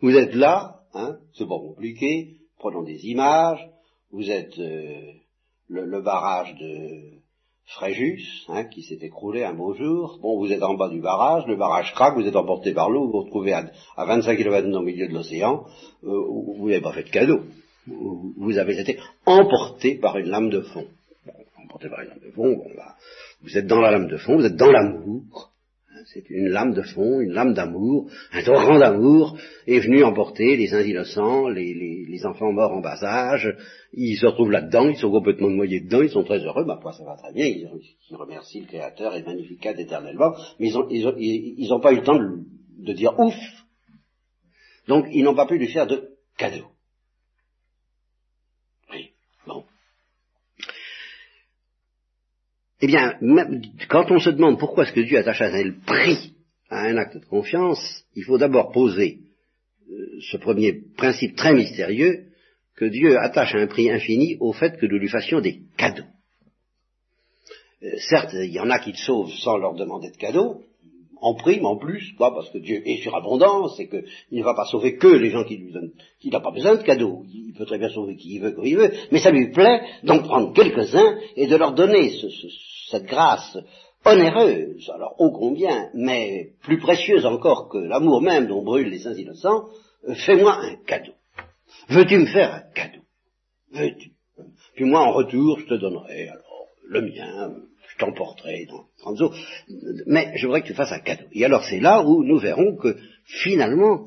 Vous 0.00 0.16
êtes 0.16 0.34
là, 0.34 0.82
hein, 0.94 1.18
c'est 1.32 1.48
pas 1.48 1.58
compliqué, 1.58 2.36
prenons 2.58 2.84
des 2.84 3.04
images, 3.06 3.66
vous 4.10 4.30
êtes 4.30 4.56
euh, 4.58 5.12
le, 5.68 6.02
barrage 6.02 6.54
de 6.54 7.17
Fréjus, 7.68 8.46
hein, 8.48 8.64
qui 8.64 8.82
s'est 8.82 8.98
écroulé 9.02 9.44
un 9.44 9.52
beau 9.52 9.74
jour. 9.74 10.18
Bon, 10.22 10.38
vous 10.38 10.50
êtes 10.50 10.62
en 10.62 10.74
bas 10.74 10.88
du 10.88 11.00
barrage, 11.00 11.46
le 11.46 11.56
barrage 11.56 11.92
craque, 11.92 12.14
vous 12.14 12.26
êtes 12.26 12.34
emporté 12.34 12.72
par 12.72 12.88
l'eau, 12.88 13.04
vous 13.04 13.12
vous 13.12 13.20
retrouvez 13.24 13.52
à, 13.52 13.70
25 13.98 14.36
km 14.36 14.66
au 14.74 14.80
milieu 14.80 15.06
de 15.06 15.12
l'océan, 15.12 15.66
euh, 16.02 16.08
vous 16.56 16.68
n'avez 16.68 16.80
pas 16.80 16.92
fait 16.92 17.02
de 17.02 17.10
cadeau. 17.10 17.40
Vous, 17.86 18.56
avez 18.58 18.80
été 18.80 18.98
emporté 19.26 19.96
par 19.96 20.16
une 20.16 20.28
lame 20.28 20.48
de 20.48 20.62
fond. 20.62 20.86
emporté 21.62 21.90
par 21.90 22.00
une 22.00 22.08
lame 22.08 22.20
de 22.24 22.30
fond, 22.30 22.52
bon, 22.54 22.70
bah, 22.74 22.96
vous 23.42 23.58
êtes 23.58 23.66
dans 23.66 23.80
la 23.80 23.90
lame 23.90 24.08
de 24.08 24.16
fond, 24.16 24.36
vous 24.36 24.46
êtes 24.46 24.56
dans 24.56 24.70
l'amour, 24.70 25.52
c'est 26.12 26.30
une 26.30 26.48
lame 26.48 26.72
de 26.72 26.82
fond, 26.82 27.20
une 27.20 27.32
lame 27.32 27.52
d'amour, 27.52 28.10
un 28.32 28.42
torrent 28.42 28.78
d'amour 28.78 29.36
est 29.66 29.80
venu 29.80 30.02
emporter 30.04 30.56
les 30.56 30.72
uns 30.72 30.80
innocents, 30.80 31.48
les, 31.48 32.24
enfants 32.24 32.52
morts 32.52 32.72
en 32.72 32.80
bas 32.80 33.02
âge, 33.02 33.54
ils 33.92 34.16
se 34.16 34.26
retrouvent 34.26 34.50
là-dedans, 34.50 34.88
ils 34.88 34.96
sont 34.96 35.10
complètement 35.10 35.50
noyés 35.50 35.80
dedans, 35.80 36.02
ils 36.02 36.10
sont 36.10 36.24
très 36.24 36.38
heureux, 36.38 36.64
ma 36.64 36.80
foi 36.80 36.92
ça 36.92 37.04
va 37.04 37.16
très 37.16 37.32
bien, 37.32 37.46
ils, 37.46 37.68
remercient 38.16 38.60
le 38.60 38.66
Créateur 38.66 39.14
et 39.14 39.22
Magnificat 39.22 39.78
éternellement, 39.78 40.34
mais 40.58 40.70
ils 40.70 41.68
n'ont 41.68 41.80
pas 41.80 41.92
eu 41.92 41.96
le 41.96 42.02
temps 42.02 42.18
de, 42.18 42.38
de 42.78 42.92
dire 42.92 43.18
ouf. 43.18 43.36
Donc 44.88 45.06
ils 45.12 45.22
n'ont 45.22 45.34
pas 45.34 45.46
pu 45.46 45.58
lui 45.58 45.68
faire 45.68 45.86
de 45.86 46.16
cadeau. 46.38 46.64
Oui, 48.90 49.10
bon. 49.46 49.64
Eh 52.80 52.86
bien, 52.86 53.18
quand 53.88 54.10
on 54.10 54.18
se 54.18 54.30
demande 54.30 54.58
pourquoi 54.58 54.84
est-ce 54.84 54.92
que 54.92 55.00
Dieu 55.00 55.18
attache 55.18 55.42
un 55.42 55.50
tel 55.50 55.78
prix 55.80 56.34
à 56.70 56.82
un 56.82 56.96
acte 56.96 57.16
de 57.16 57.24
confiance, 57.24 58.04
il 58.14 58.24
faut 58.24 58.38
d'abord 58.38 58.70
poser 58.70 59.18
euh, 59.90 60.20
ce 60.30 60.36
premier 60.36 60.82
principe 60.96 61.34
très 61.34 61.54
mystérieux, 61.54 62.26
que 62.76 62.84
Dieu 62.84 63.18
attache 63.18 63.54
un 63.54 63.66
prix 63.66 63.90
infini 63.90 64.36
au 64.38 64.52
fait 64.52 64.78
que 64.78 64.86
nous 64.86 64.98
lui 64.98 65.08
fassions 65.08 65.40
des 65.40 65.62
cadeaux. 65.76 66.04
Euh, 67.82 67.96
certes, 68.08 68.34
il 68.34 68.52
y 68.52 68.60
en 68.60 68.70
a 68.70 68.78
qui 68.78 68.92
le 68.92 68.96
sauvent 68.96 69.32
sans 69.32 69.56
leur 69.56 69.74
demander 69.74 70.10
de 70.10 70.16
cadeaux, 70.16 70.62
en 71.20 71.34
prime, 71.34 71.66
en 71.66 71.76
plus, 71.76 72.12
quoi, 72.16 72.34
parce 72.34 72.50
que 72.50 72.58
Dieu 72.58 72.82
est 72.86 73.02
surabondant, 73.02 73.68
c'est 73.68 73.88
qu'il 73.88 74.04
ne 74.38 74.44
va 74.44 74.54
pas 74.54 74.64
sauver 74.66 74.96
que 74.96 75.08
les 75.08 75.30
gens 75.30 75.44
qui 75.44 75.56
lui 75.56 75.72
donnent, 75.72 75.92
qu'il 76.20 76.32
n'a 76.32 76.40
pas 76.40 76.50
besoin 76.50 76.76
de 76.76 76.82
cadeaux, 76.82 77.24
il 77.32 77.54
peut 77.56 77.66
très 77.66 77.78
bien 77.78 77.88
sauver 77.88 78.16
qui 78.16 78.34
il 78.34 78.40
veut, 78.40 78.52
quand 78.52 78.62
il 78.62 78.76
veut, 78.76 78.92
mais 79.10 79.18
ça 79.18 79.30
lui 79.30 79.50
plaît 79.50 79.82
d'en 80.04 80.20
prendre 80.20 80.52
quelques-uns 80.52 81.18
et 81.36 81.46
de 81.46 81.56
leur 81.56 81.72
donner 81.72 82.12
cette 82.90 83.06
grâce 83.06 83.58
onéreuse, 84.04 84.90
alors 84.94 85.14
ô 85.18 85.30
combien, 85.30 85.90
mais 85.94 86.52
plus 86.62 86.78
précieuse 86.78 87.26
encore 87.26 87.68
que 87.68 87.78
l'amour 87.78 88.22
même 88.22 88.46
dont 88.46 88.62
brûlent 88.62 88.90
les 88.90 89.00
saints 89.00 89.14
innocents, 89.14 89.68
euh, 90.08 90.14
fais-moi 90.14 90.54
un 90.54 90.76
cadeau. 90.86 91.12
Veux-tu 91.88 92.18
me 92.18 92.26
faire 92.26 92.54
un 92.54 92.72
cadeau? 92.74 93.02
Veux-tu? 93.72 94.12
Puis 94.74 94.84
moi, 94.84 95.00
en 95.00 95.12
retour, 95.12 95.58
je 95.58 95.66
te 95.66 95.74
donnerai 95.74 96.28
alors 96.28 96.68
le 96.86 97.02
mien, 97.02 97.54
t'emporterai 97.98 98.66
dans 98.66 98.86
30 98.98 99.16
jours, 99.18 99.34
mais 100.06 100.32
je 100.36 100.46
voudrais 100.46 100.62
que 100.62 100.68
tu 100.68 100.74
fasses 100.74 100.92
un 100.92 101.00
cadeau. 101.00 101.26
Et 101.32 101.44
alors 101.44 101.64
c'est 101.64 101.80
là 101.80 102.02
où 102.02 102.24
nous 102.24 102.38
verrons 102.38 102.76
que 102.76 102.96
finalement, 103.24 104.04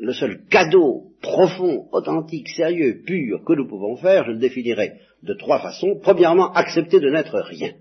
le 0.00 0.12
seul 0.12 0.44
cadeau 0.48 1.12
profond, 1.20 1.88
authentique, 1.92 2.48
sérieux, 2.48 3.02
pur 3.04 3.44
que 3.44 3.52
nous 3.52 3.68
pouvons 3.68 3.96
faire, 3.96 4.24
je 4.24 4.32
le 4.32 4.38
définirai 4.38 5.00
de 5.22 5.34
trois 5.34 5.60
façons. 5.60 5.98
Premièrement, 6.02 6.52
accepter 6.52 7.00
de 7.00 7.10
n'être 7.10 7.38
rien. 7.40 7.72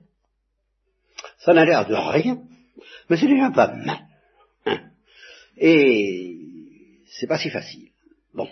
Ça 1.39 1.53
n'a 1.53 1.65
l'air 1.65 1.87
de 1.87 1.95
rien, 1.95 2.41
mais 3.09 3.17
c'est 3.17 3.27
déjà 3.27 3.51
pas 3.51 3.73
mal. 3.73 3.99
Hein. 4.65 4.79
Et 5.57 6.37
c'est 7.07 7.27
pas 7.27 7.37
si 7.37 7.49
facile. 7.49 7.89
Bon, 8.33 8.47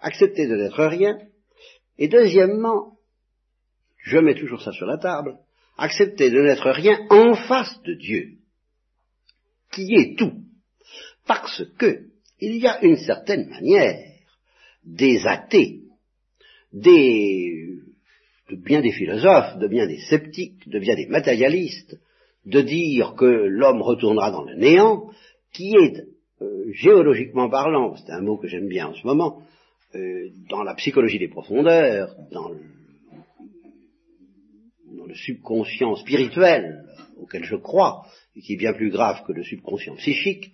accepter 0.00 0.46
de 0.46 0.56
n'être 0.56 0.84
rien. 0.84 1.18
Et 1.98 2.08
deuxièmement, 2.08 2.96
je 3.98 4.18
mets 4.18 4.34
toujours 4.34 4.62
ça 4.62 4.72
sur 4.72 4.86
la 4.86 4.98
table, 4.98 5.36
accepter 5.76 6.30
de 6.30 6.40
n'être 6.40 6.70
rien 6.70 6.98
en 7.10 7.34
face 7.34 7.80
de 7.82 7.94
Dieu, 7.94 8.28
qui 9.72 9.94
est 9.94 10.18
tout, 10.18 10.32
parce 11.26 11.64
que 11.78 12.06
il 12.40 12.56
y 12.56 12.66
a 12.66 12.82
une 12.84 12.96
certaine 12.96 13.48
manière 13.48 13.98
des 14.84 15.26
athées, 15.26 15.80
des, 16.72 17.78
de 18.50 18.56
bien 18.56 18.80
des 18.80 18.92
philosophes, 18.92 19.58
de 19.58 19.66
bien 19.66 19.86
des 19.86 19.98
sceptiques, 19.98 20.68
de 20.68 20.78
bien 20.78 20.94
des 20.94 21.06
matérialistes, 21.06 21.98
de 22.44 22.60
dire 22.60 23.14
que 23.14 23.24
l'homme 23.24 23.82
retournera 23.82 24.30
dans 24.30 24.44
le 24.44 24.54
néant, 24.54 25.10
qui 25.52 25.74
est, 25.74 26.04
euh, 26.42 26.70
géologiquement 26.72 27.48
parlant, 27.48 27.96
c'est 27.96 28.12
un 28.12 28.20
mot 28.20 28.36
que 28.36 28.46
j'aime 28.46 28.68
bien 28.68 28.88
en 28.88 28.94
ce 28.94 29.06
moment, 29.06 29.42
euh, 29.94 30.28
dans 30.50 30.62
la 30.62 30.74
psychologie 30.74 31.18
des 31.18 31.28
profondeurs, 31.28 32.14
dans 32.30 32.50
subconscient 35.16 35.96
spirituel 35.96 36.84
auquel 37.20 37.44
je 37.44 37.56
crois, 37.56 38.06
et 38.36 38.40
qui 38.40 38.54
est 38.54 38.58
bien 38.58 38.74
plus 38.74 38.90
grave 38.90 39.22
que 39.26 39.32
le 39.32 39.42
subconscient 39.42 39.96
psychique, 39.96 40.50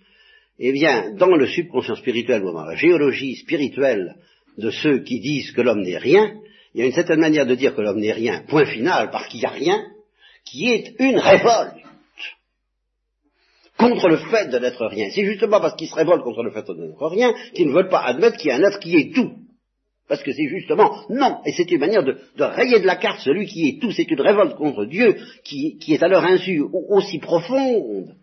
eh 0.59 0.71
bien, 0.71 1.13
dans 1.15 1.35
le 1.35 1.47
subconscient 1.47 1.95
spirituel 1.95 2.43
ou 2.43 2.53
dans 2.53 2.65
la 2.65 2.75
géologie 2.75 3.35
spirituelle 3.35 4.15
de 4.57 4.69
ceux 4.69 4.99
qui 4.99 5.19
disent 5.19 5.51
que 5.51 5.61
l'homme 5.61 5.81
n'est 5.81 5.97
rien, 5.97 6.35
il 6.73 6.79
y 6.79 6.83
a 6.83 6.85
une 6.85 6.93
certaine 6.93 7.19
manière 7.19 7.45
de 7.45 7.55
dire 7.55 7.75
que 7.75 7.81
l'homme 7.81 7.99
n'est 7.99 8.13
rien, 8.13 8.43
point 8.47 8.65
final, 8.65 9.09
parce 9.11 9.27
qu'il 9.27 9.39
n'y 9.39 9.45
a 9.45 9.49
rien, 9.49 9.83
qui 10.45 10.69
est 10.69 10.95
une 10.99 11.17
révolte 11.17 11.83
contre 13.77 14.07
le 14.07 14.17
fait 14.17 14.49
de 14.49 14.59
n'être 14.59 14.85
rien. 14.85 15.09
C'est 15.11 15.25
justement 15.25 15.59
parce 15.59 15.75
qu'ils 15.75 15.89
se 15.89 15.95
révoltent 15.95 16.23
contre 16.23 16.43
le 16.43 16.51
fait 16.51 16.65
de 16.67 16.73
n'être 16.73 17.07
rien 17.07 17.33
qu'ils 17.53 17.67
ne 17.67 17.73
veulent 17.73 17.89
pas 17.89 18.03
admettre 18.03 18.37
qu'il 18.37 18.49
y 18.49 18.51
a 18.51 18.55
un 18.55 18.63
être 18.63 18.79
qui 18.79 18.95
est 18.95 19.13
tout. 19.13 19.33
Parce 20.07 20.21
que 20.21 20.33
c'est 20.33 20.47
justement, 20.47 21.05
non, 21.09 21.39
et 21.45 21.53
c'est 21.53 21.69
une 21.71 21.79
manière 21.79 22.03
de, 22.03 22.17
rayer 22.37 22.79
de 22.79 22.85
la 22.85 22.97
carte 22.97 23.21
celui 23.21 23.45
qui 23.45 23.69
est 23.69 23.81
tout, 23.81 23.91
c'est 23.91 24.09
une 24.09 24.19
révolte 24.19 24.55
contre 24.55 24.85
Dieu 24.85 25.15
qui, 25.45 25.79
est 25.87 26.03
à 26.03 26.07
leur 26.07 26.25
insu 26.25 26.61
aussi 26.89 27.19
profonde 27.19 28.15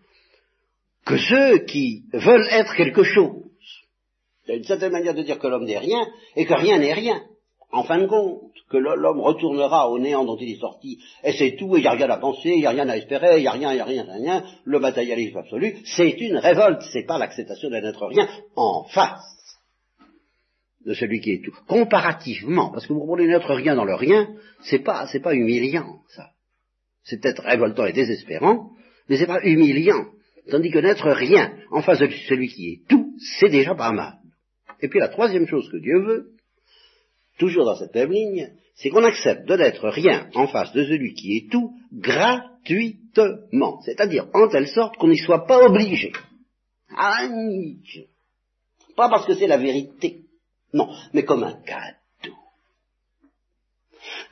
que 1.05 1.17
ceux 1.17 1.59
qui 1.65 2.03
veulent 2.13 2.47
être 2.51 2.75
quelque 2.75 3.03
chose. 3.03 3.43
C'est 4.45 4.57
une 4.57 4.63
certaine 4.63 4.91
manière 4.91 5.15
de 5.15 5.23
dire 5.23 5.39
que 5.39 5.47
l'homme 5.47 5.65
n'est 5.65 5.79
rien 5.79 6.07
et 6.35 6.45
que 6.45 6.53
rien 6.53 6.77
n'est 6.77 6.93
rien. 6.93 7.23
En 7.71 7.83
fin 7.83 7.99
de 7.99 8.05
compte, 8.05 8.41
que 8.69 8.77
l'homme 8.77 9.19
retournera 9.19 9.89
au 9.89 9.97
néant 9.97 10.23
dont 10.23 10.37
il 10.37 10.51
est 10.51 10.59
sorti, 10.59 10.99
et 11.23 11.33
c'est 11.33 11.55
tout, 11.57 11.75
et 11.75 11.79
il 11.79 11.81
n'y 11.81 11.87
a 11.87 11.91
rien 11.91 12.09
à 12.09 12.17
penser, 12.17 12.49
il 12.49 12.59
n'y 12.59 12.65
a 12.65 12.71
rien 12.71 12.87
à 12.89 12.97
espérer, 12.97 13.37
il 13.37 13.41
n'y 13.41 13.47
a 13.47 13.51
rien, 13.51 13.71
il 13.71 13.75
n'y 13.75 13.81
a 13.81 13.85
rien, 13.85 14.05
rien, 14.07 14.43
le 14.63 14.79
matérialisme 14.79 15.37
absolu, 15.37 15.77
c'est 15.85 16.09
une 16.09 16.37
révolte, 16.37 16.81
c'est 16.93 17.05
pas 17.05 17.17
l'acceptation 17.17 17.69
d'un 17.69 17.83
être 17.83 18.05
rien 18.05 18.27
en 18.55 18.83
face 18.85 19.40
de 20.85 20.93
celui 20.93 21.21
qui 21.21 21.31
est 21.31 21.43
tout. 21.43 21.55
Comparativement, 21.67 22.71
parce 22.71 22.87
que 22.87 22.93
vous 22.93 22.99
comprenez 22.99 23.27
n'être 23.27 23.53
rien 23.53 23.75
dans 23.75 23.85
le 23.85 23.95
rien, 23.95 24.29
c'est 24.61 24.79
pas, 24.79 25.07
c'est 25.07 25.19
pas 25.19 25.33
humiliant, 25.33 26.01
ça. 26.09 26.31
C'est 27.03 27.21
peut-être 27.21 27.43
révoltant 27.43 27.85
et 27.85 27.93
désespérant, 27.93 28.71
mais 29.07 29.17
c'est 29.17 29.27
pas 29.27 29.41
humiliant. 29.43 30.05
Tandis 30.49 30.71
que 30.71 30.79
n'être 30.79 31.09
rien 31.11 31.53
en 31.71 31.81
face 31.81 31.99
de 31.99 32.07
celui 32.27 32.47
qui 32.47 32.71
est 32.71 32.87
tout, 32.87 33.13
c'est 33.39 33.49
déjà 33.49 33.75
pas 33.75 33.91
mal. 33.91 34.15
Et 34.81 34.87
puis 34.87 34.99
la 34.99 35.09
troisième 35.09 35.47
chose 35.47 35.69
que 35.69 35.77
Dieu 35.77 35.99
veut, 36.01 36.31
toujours 37.37 37.65
dans 37.65 37.75
cette 37.75 37.93
même 37.93 38.11
ligne, 38.11 38.49
c'est 38.75 38.89
qu'on 38.89 39.03
accepte 39.03 39.47
de 39.47 39.55
n'être 39.55 39.87
rien 39.89 40.29
en 40.33 40.47
face 40.47 40.73
de 40.73 40.83
celui 40.83 41.13
qui 41.13 41.37
est 41.37 41.51
tout 41.51 41.75
gratuitement. 41.93 43.81
C'est-à-dire 43.81 44.27
en 44.33 44.47
telle 44.47 44.67
sorte 44.67 44.95
qu'on 44.97 45.09
n'y 45.09 45.17
soit 45.17 45.45
pas 45.45 45.65
obligé. 45.65 46.11
Ah, 46.95 47.27
pas 48.95 49.09
parce 49.09 49.25
que 49.25 49.35
c'est 49.35 49.47
la 49.47 49.57
vérité, 49.57 50.21
non, 50.73 50.89
mais 51.13 51.23
comme 51.23 51.43
un 51.43 51.53
cadeau. 51.53 52.35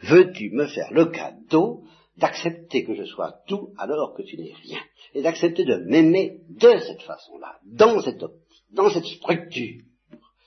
Veux-tu 0.03 0.51
me 0.51 0.67
faire 0.67 0.91
le 0.91 1.05
cadeau 1.05 1.83
d'accepter 2.17 2.83
que 2.83 2.95
je 2.95 3.03
sois 3.03 3.41
tout 3.47 3.69
alors 3.77 4.13
que 4.15 4.23
tu 4.23 4.37
n'es 4.37 4.53
rien, 4.63 4.79
et 5.13 5.21
d'accepter 5.21 5.63
de 5.63 5.77
m'aimer 5.77 6.39
de 6.49 6.77
cette 6.79 7.01
façon-là, 7.01 7.59
dans 7.65 8.01
cette 8.01 8.21
optique, 8.21 8.63
dans 8.71 8.89
cette 8.89 9.05
structure? 9.05 9.83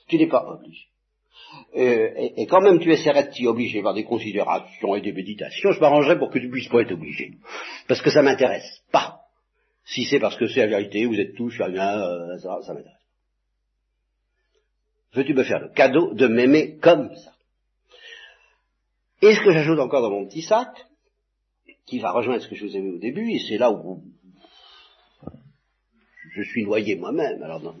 Tu 0.07 0.17
n'es 0.17 0.27
pas 0.27 0.45
obligé. 0.45 0.87
Euh, 1.75 2.09
et, 2.37 2.45
quand 2.47 2.61
même 2.61 2.79
tu 2.79 2.91
essaierais 2.91 3.27
de 3.27 3.31
t'y 3.31 3.47
obliger 3.47 3.81
par 3.81 3.93
des 3.93 4.03
considérations 4.03 4.95
et 4.95 5.01
des 5.01 5.11
méditations, 5.11 5.71
je 5.71 5.79
m'arrangerais 5.79 6.17
pour 6.17 6.29
que 6.29 6.39
tu 6.39 6.49
puisses 6.49 6.69
pas 6.69 6.81
être 6.81 6.93
obligé. 6.93 7.31
Parce 7.87 8.01
que 8.01 8.11
ça 8.11 8.21
m'intéresse 8.21 8.83
pas. 8.91 9.19
Si 9.85 10.05
c'est 10.05 10.19
parce 10.19 10.37
que 10.37 10.47
c'est 10.47 10.61
la 10.61 10.67
vérité, 10.67 11.05
vous 11.05 11.19
êtes 11.19 11.35
tous, 11.35 11.49
je 11.49 11.55
suis 11.55 11.63
rien, 11.63 11.99
ça 12.39 12.73
m'intéresse. 12.73 13.02
Veux-tu 15.13 15.33
me 15.33 15.43
faire 15.43 15.59
le 15.59 15.69
cadeau 15.69 16.13
de 16.13 16.27
m'aimer 16.27 16.77
comme 16.77 17.15
ça? 17.15 17.33
Et 19.21 19.35
ce 19.35 19.41
que 19.41 19.51
j'ajoute 19.51 19.79
encore 19.79 20.01
dans 20.01 20.09
mon 20.09 20.27
petit 20.27 20.41
sac, 20.41 20.69
qui 21.85 21.99
va 21.99 22.11
rejoindre 22.11 22.41
ce 22.41 22.47
que 22.47 22.55
je 22.55 22.65
vous 22.65 22.75
ai 22.75 22.81
mis 22.81 22.95
au 22.95 22.99
début, 22.99 23.31
et 23.31 23.39
c'est 23.39 23.57
là 23.57 23.71
où 23.71 24.03
je 26.35 26.41
suis 26.41 26.65
noyé 26.65 26.95
moi-même, 26.95 27.41
alors 27.43 27.75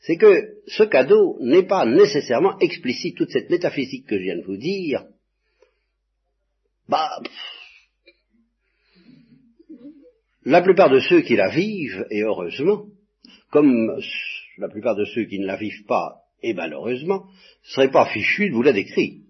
c'est 0.00 0.16
que 0.16 0.62
ce 0.66 0.84
cadeau 0.84 1.36
n'est 1.40 1.66
pas 1.66 1.84
nécessairement 1.84 2.58
explicite, 2.60 3.16
toute 3.16 3.30
cette 3.30 3.50
métaphysique 3.50 4.06
que 4.06 4.16
je 4.16 4.22
viens 4.22 4.38
de 4.38 4.44
vous 4.44 4.56
dire, 4.56 5.04
bah, 6.88 7.20
la 10.44 10.62
plupart 10.62 10.88
de 10.88 11.00
ceux 11.00 11.20
qui 11.20 11.36
la 11.36 11.50
vivent, 11.50 12.06
et 12.10 12.22
heureusement, 12.22 12.86
comme 13.50 14.00
la 14.56 14.68
plupart 14.68 14.96
de 14.96 15.04
ceux 15.04 15.24
qui 15.24 15.38
ne 15.38 15.46
la 15.46 15.56
vivent 15.56 15.84
pas 15.84 16.22
et 16.42 16.54
malheureusement, 16.54 17.24
ne 17.26 17.68
serait 17.70 17.90
pas 17.90 18.06
fichu 18.06 18.48
de 18.48 18.54
vous 18.54 18.62
la 18.62 18.72
décrire. 18.72 19.20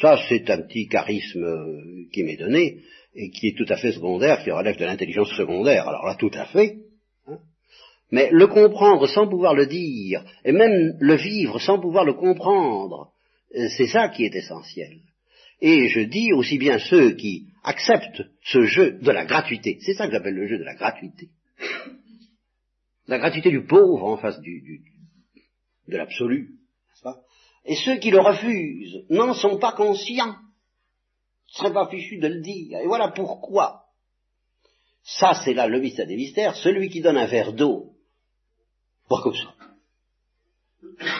Ça, 0.00 0.18
c'est 0.28 0.50
un 0.50 0.62
petit 0.62 0.88
charisme 0.88 1.44
euh, 1.44 2.04
qui 2.12 2.24
m'est 2.24 2.36
donné 2.36 2.80
et 3.14 3.30
qui 3.30 3.48
est 3.48 3.56
tout 3.56 3.66
à 3.68 3.76
fait 3.76 3.92
secondaire, 3.92 4.42
qui 4.42 4.50
relève 4.50 4.76
de 4.76 4.84
l'intelligence 4.84 5.32
secondaire. 5.36 5.86
Alors 5.86 6.06
là, 6.06 6.16
tout 6.16 6.30
à 6.34 6.46
fait. 6.46 6.78
Hein. 7.26 7.38
Mais 8.10 8.30
le 8.32 8.46
comprendre 8.46 9.06
sans 9.06 9.28
pouvoir 9.28 9.54
le 9.54 9.66
dire, 9.66 10.24
et 10.44 10.52
même 10.52 10.96
le 10.98 11.14
vivre 11.16 11.60
sans 11.60 11.78
pouvoir 11.78 12.04
le 12.04 12.14
comprendre, 12.14 13.12
euh, 13.54 13.68
c'est 13.76 13.86
ça 13.86 14.08
qui 14.08 14.24
est 14.24 14.34
essentiel. 14.34 14.98
Et 15.60 15.88
je 15.88 16.00
dis 16.00 16.32
aussi 16.32 16.58
bien 16.58 16.78
ceux 16.78 17.12
qui 17.12 17.46
acceptent 17.62 18.22
ce 18.42 18.62
jeu 18.64 18.98
de 19.00 19.10
la 19.12 19.24
gratuité, 19.24 19.78
c'est 19.82 19.94
ça 19.94 20.06
que 20.06 20.12
j'appelle 20.12 20.34
le 20.34 20.48
jeu 20.48 20.58
de 20.58 20.64
la 20.64 20.74
gratuité. 20.74 21.28
La 23.06 23.18
gratuité 23.18 23.50
du 23.50 23.64
pauvre 23.64 24.04
en 24.04 24.16
face 24.16 24.40
du, 24.40 24.80
de 25.92 25.98
l'absolu, 25.98 26.50
n'est-ce 26.88 27.02
pas? 27.02 27.20
Et 27.64 27.76
ceux 27.76 27.96
qui 27.96 28.10
le 28.10 28.20
refusent 28.20 29.04
n'en 29.08 29.34
sont 29.34 29.58
pas 29.58 29.72
conscients, 29.72 30.34
ne 30.34 31.54
seraient 31.54 31.72
pas 31.72 31.88
fichus 31.88 32.18
de 32.18 32.28
le 32.28 32.40
dire. 32.40 32.78
Et 32.80 32.86
voilà 32.86 33.08
pourquoi. 33.08 33.84
Ça, 35.04 35.34
c'est 35.44 35.54
là 35.54 35.66
le 35.66 35.80
mystère 35.80 36.06
des 36.06 36.16
mystères, 36.16 36.56
celui 36.56 36.88
qui 36.88 37.00
donne 37.00 37.16
un 37.16 37.26
verre 37.26 37.52
d'eau, 37.52 37.92
pas 39.08 39.20
comme 39.22 39.34
ça, 39.34 39.54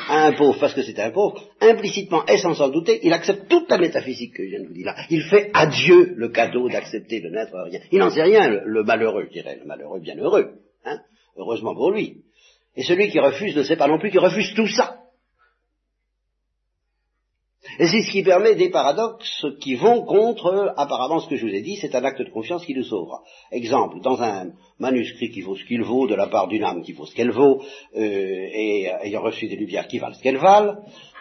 à 0.09 0.27
un 0.27 0.33
pauvre 0.33 0.59
parce 0.59 0.75
que 0.75 0.83
c'est 0.83 0.99
un 1.01 1.11
pauvre, 1.11 1.43
implicitement 1.61 2.25
et 2.27 2.39
sans 2.39 2.55
s'en 2.55 2.69
douter, 2.69 3.01
il 3.03 3.13
accepte 3.13 3.49
toute 3.49 3.69
la 3.71 3.79
métaphysique 3.79 4.35
que 4.35 4.45
je 4.45 4.51
viens 4.51 4.63
de 4.63 4.69
vous 4.69 4.75
dire 4.75 4.87
là. 4.87 4.97
Il 5.11 5.23
fait 5.23 5.51
à 5.55 5.67
Dieu 5.67 6.15
le 6.17 6.29
cadeau 6.29 6.69
d'accepter 6.69 7.21
de 7.21 7.29
n'être 7.29 7.55
rien. 7.55 7.81
Il 7.91 7.99
n'en 7.99 8.11
sait 8.11 8.23
rien, 8.23 8.49
le, 8.49 8.85
malheureux, 8.85 9.27
je 9.27 9.33
dirais, 9.33 9.59
le 9.59 9.65
malheureux 9.65 10.01
bien 10.01 10.17
heureux, 10.17 10.61
hein, 10.85 11.01
heureusement 11.37 11.75
pour 11.75 11.91
lui. 11.91 12.23
Et 12.77 12.83
celui 12.83 13.11
qui 13.11 13.19
refuse 13.19 13.57
ne 13.57 13.63
sait 13.63 13.77
pas 13.77 13.89
non 13.89 13.99
plus 13.99 14.11
qu'il 14.11 14.21
refuse 14.21 14.55
tout 14.55 14.69
ça. 14.69 15.03
Et 17.79 17.87
c'est 17.87 18.03
ce 18.03 18.11
qui 18.11 18.23
permet 18.23 18.55
des 18.55 18.71
paradoxes 18.71 19.47
qui 19.61 19.77
vont 19.77 20.05
contre, 20.05 20.75
apparemment, 20.77 21.21
ce 21.21 21.29
que 21.29 21.37
je 21.37 21.47
vous 21.47 21.55
ai 21.55 21.63
dit, 21.63 21.77
c'est 21.77 21.95
un 21.95 22.05
acte 22.05 22.21
de 22.21 22.31
confiance 22.31 22.67
qui 22.67 22.75
nous 22.75 22.83
sauvera. 22.83 23.23
Exemple, 23.51 24.01
dans 24.01 24.21
un 24.21 24.51
manuscrit 24.79 25.31
qui 25.31 25.43
vaut 25.43 25.57
ce 25.57 25.65
qu'il 25.65 25.83
vaut, 25.83 26.07
de 26.07 26.15
la 26.15 26.27
part 26.27 26.49
d'une 26.49 26.65
âme 26.65 26.83
qui 26.83 26.93
vaut 26.93 27.07
ce 27.07 27.15
qu'elle 27.15 27.31
vaut, 27.31 27.63
euh, 27.97 28.01
et 28.01 28.91
ayant 29.05 29.23
reçu 29.23 29.47
des 29.47 29.57
lumières 29.57 29.87
qui 29.87 29.99
valent 29.99 30.15
ce 30.15 30.23
qu'elles 30.23 30.39
valent, 30.39 30.77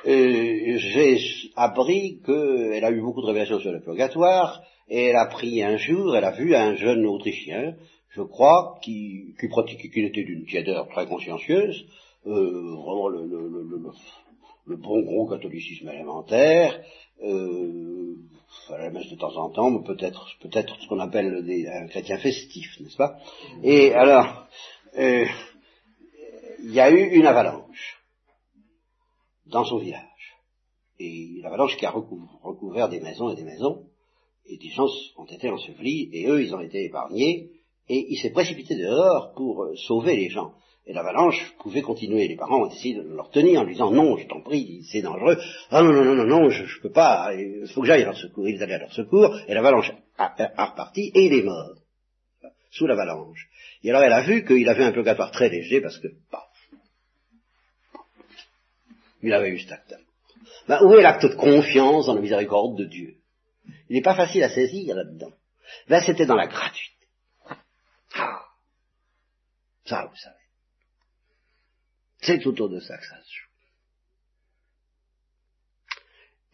euh, 0.08 0.78
j'ai 0.78 1.20
appris 1.56 2.20
qu'elle 2.26 2.84
a 2.84 2.92
eu 2.92 3.02
beaucoup 3.02 3.22
de 3.22 3.28
révélations 3.28 3.60
sur 3.60 3.72
le 3.72 3.82
purgatoire, 3.82 4.62
et 4.90 5.06
elle 5.06 5.16
a 5.16 5.28
pris 5.28 5.62
un 5.64 5.78
jour, 5.78 6.18
elle 6.18 6.26
a 6.26 6.32
vu 6.32 6.56
un 6.56 6.76
jeune 6.76 7.06
Autrichien, 7.06 7.76
je 8.12 8.22
crois, 8.22 8.80
qui, 8.82 9.34
pratiquait, 9.50 10.02
était 10.02 10.24
d'une 10.24 10.46
tièdeur 10.46 10.88
très 10.90 11.08
consciencieuse, 11.08 11.86
euh, 12.28 12.76
vraiment 12.76 13.10
le 13.10 14.78
bon 14.78 15.02
gros 15.02 15.28
catholicisme 15.28 15.90
élémentaire, 15.90 16.82
euh, 17.24 18.16
à 18.70 18.78
la 18.78 18.90
messe 18.90 19.10
de 19.10 19.16
temps 19.16 19.36
en 19.36 19.50
temps, 19.50 19.70
mais 19.70 19.84
peut-être 19.84 20.28
peut-être 20.42 20.76
ce 20.80 20.88
qu'on 20.88 21.00
appelle 21.00 21.46
des, 21.46 21.68
un 21.68 21.88
chrétien 21.88 22.18
festif, 22.18 22.80
n'est-ce 22.80 22.98
pas? 22.98 23.20
Et 23.64 23.94
alors, 23.94 24.48
euh, 24.98 25.26
il 26.64 26.72
y 26.72 26.80
a 26.80 26.92
eu 26.92 27.16
une 27.16 27.26
avalanche 27.26 28.02
dans 29.46 29.66
son 29.66 29.78
village. 29.78 30.06
Et 31.00 31.40
l'avalanche 31.42 31.78
qui 31.78 31.86
a 31.86 31.92
recouvert 31.92 32.90
des 32.90 33.00
maisons 33.00 33.30
et 33.32 33.36
des 33.36 33.44
maisons, 33.44 33.86
et 34.46 34.58
des 34.58 34.70
gens 34.70 34.88
ont 35.18 35.26
été 35.26 35.50
ensevelis, 35.50 36.10
et 36.14 36.28
eux, 36.28 36.44
ils 36.44 36.54
ont 36.54 36.60
été 36.60 36.86
épargnés, 36.86 37.51
et 37.92 38.06
il 38.10 38.18
s'est 38.18 38.30
précipité 38.30 38.76
dehors 38.76 39.34
pour 39.36 39.64
euh, 39.64 39.76
sauver 39.76 40.16
les 40.16 40.30
gens. 40.30 40.54
Et 40.88 40.94
l'avalanche 40.94 41.54
pouvait 41.60 41.82
continuer. 41.82 42.28
Les 42.30 42.38
parents 42.38 42.64
ont 42.64 42.70
essayé 42.70 42.96
de 42.96 43.02
leur 43.02 43.30
tenir 43.30 43.60
en 43.60 43.64
lui 43.66 43.74
disant 43.74 43.92
non, 43.92 44.16
je 44.16 44.28
t'en 44.28 44.42
prie, 44.42 44.84
c'est 44.90 45.02
dangereux. 45.02 45.38
Ah 45.70 45.84
non, 45.84 45.92
non, 45.92 46.06
non, 46.06 46.16
non, 46.16 46.26
non, 46.26 46.50
je, 46.50 46.64
ne 46.64 46.82
peux 46.82 46.92
pas, 46.92 47.34
il 47.36 47.68
faut 47.68 47.82
que 47.82 47.88
j'aille 47.88 48.04
à 48.04 48.06
leur 48.06 48.18
secours. 48.18 48.48
Il 48.48 48.56
est 48.56 48.64
allé 48.64 48.76
à 48.76 48.80
leur 48.80 48.94
secours, 48.94 49.38
et 49.46 49.54
l'avalanche 49.54 49.92
a, 50.18 50.30
reparti, 50.70 51.12
et 51.14 51.26
il 51.26 51.34
est 51.34 51.44
mort. 51.44 51.76
Sous 52.72 52.88
l'avalanche. 52.88 53.50
Et 53.84 53.90
alors 53.90 54.04
elle 54.04 54.14
a 54.14 54.22
vu 54.22 54.46
qu'il 54.46 54.68
avait 54.70 54.86
un 54.86 54.94
purgatoire 54.94 55.32
très 55.32 55.50
léger 55.50 55.82
parce 55.82 55.98
que, 56.00 56.08
il 59.22 59.34
avait 59.34 59.50
eu 59.50 59.60
cet 59.60 59.74
acte. 59.74 59.96
Ben, 60.68 60.82
où 60.84 60.94
est 60.94 61.04
l'acte 61.04 61.26
de 61.26 61.36
confiance 61.36 62.06
dans 62.06 62.16
la 62.16 62.22
miséricorde 62.22 62.78
de 62.78 62.86
Dieu? 62.86 63.18
Il 63.90 63.96
n'est 63.96 64.02
pas 64.02 64.16
facile 64.16 64.44
à 64.44 64.50
saisir 64.50 64.96
là-dedans. 64.96 65.32
Ben, 65.90 66.02
c'était 66.02 66.26
dans 66.26 66.36
la 66.36 66.48
gratuité. 66.48 67.01
Ça, 69.92 70.08
vous 70.10 70.16
savez. 70.16 70.36
C'est 72.22 72.48
autour 72.48 72.70
de 72.70 72.80
ça 72.80 72.98
que 72.98 73.06
ça 73.06 73.18
se 73.22 73.34
joue. 73.34 73.48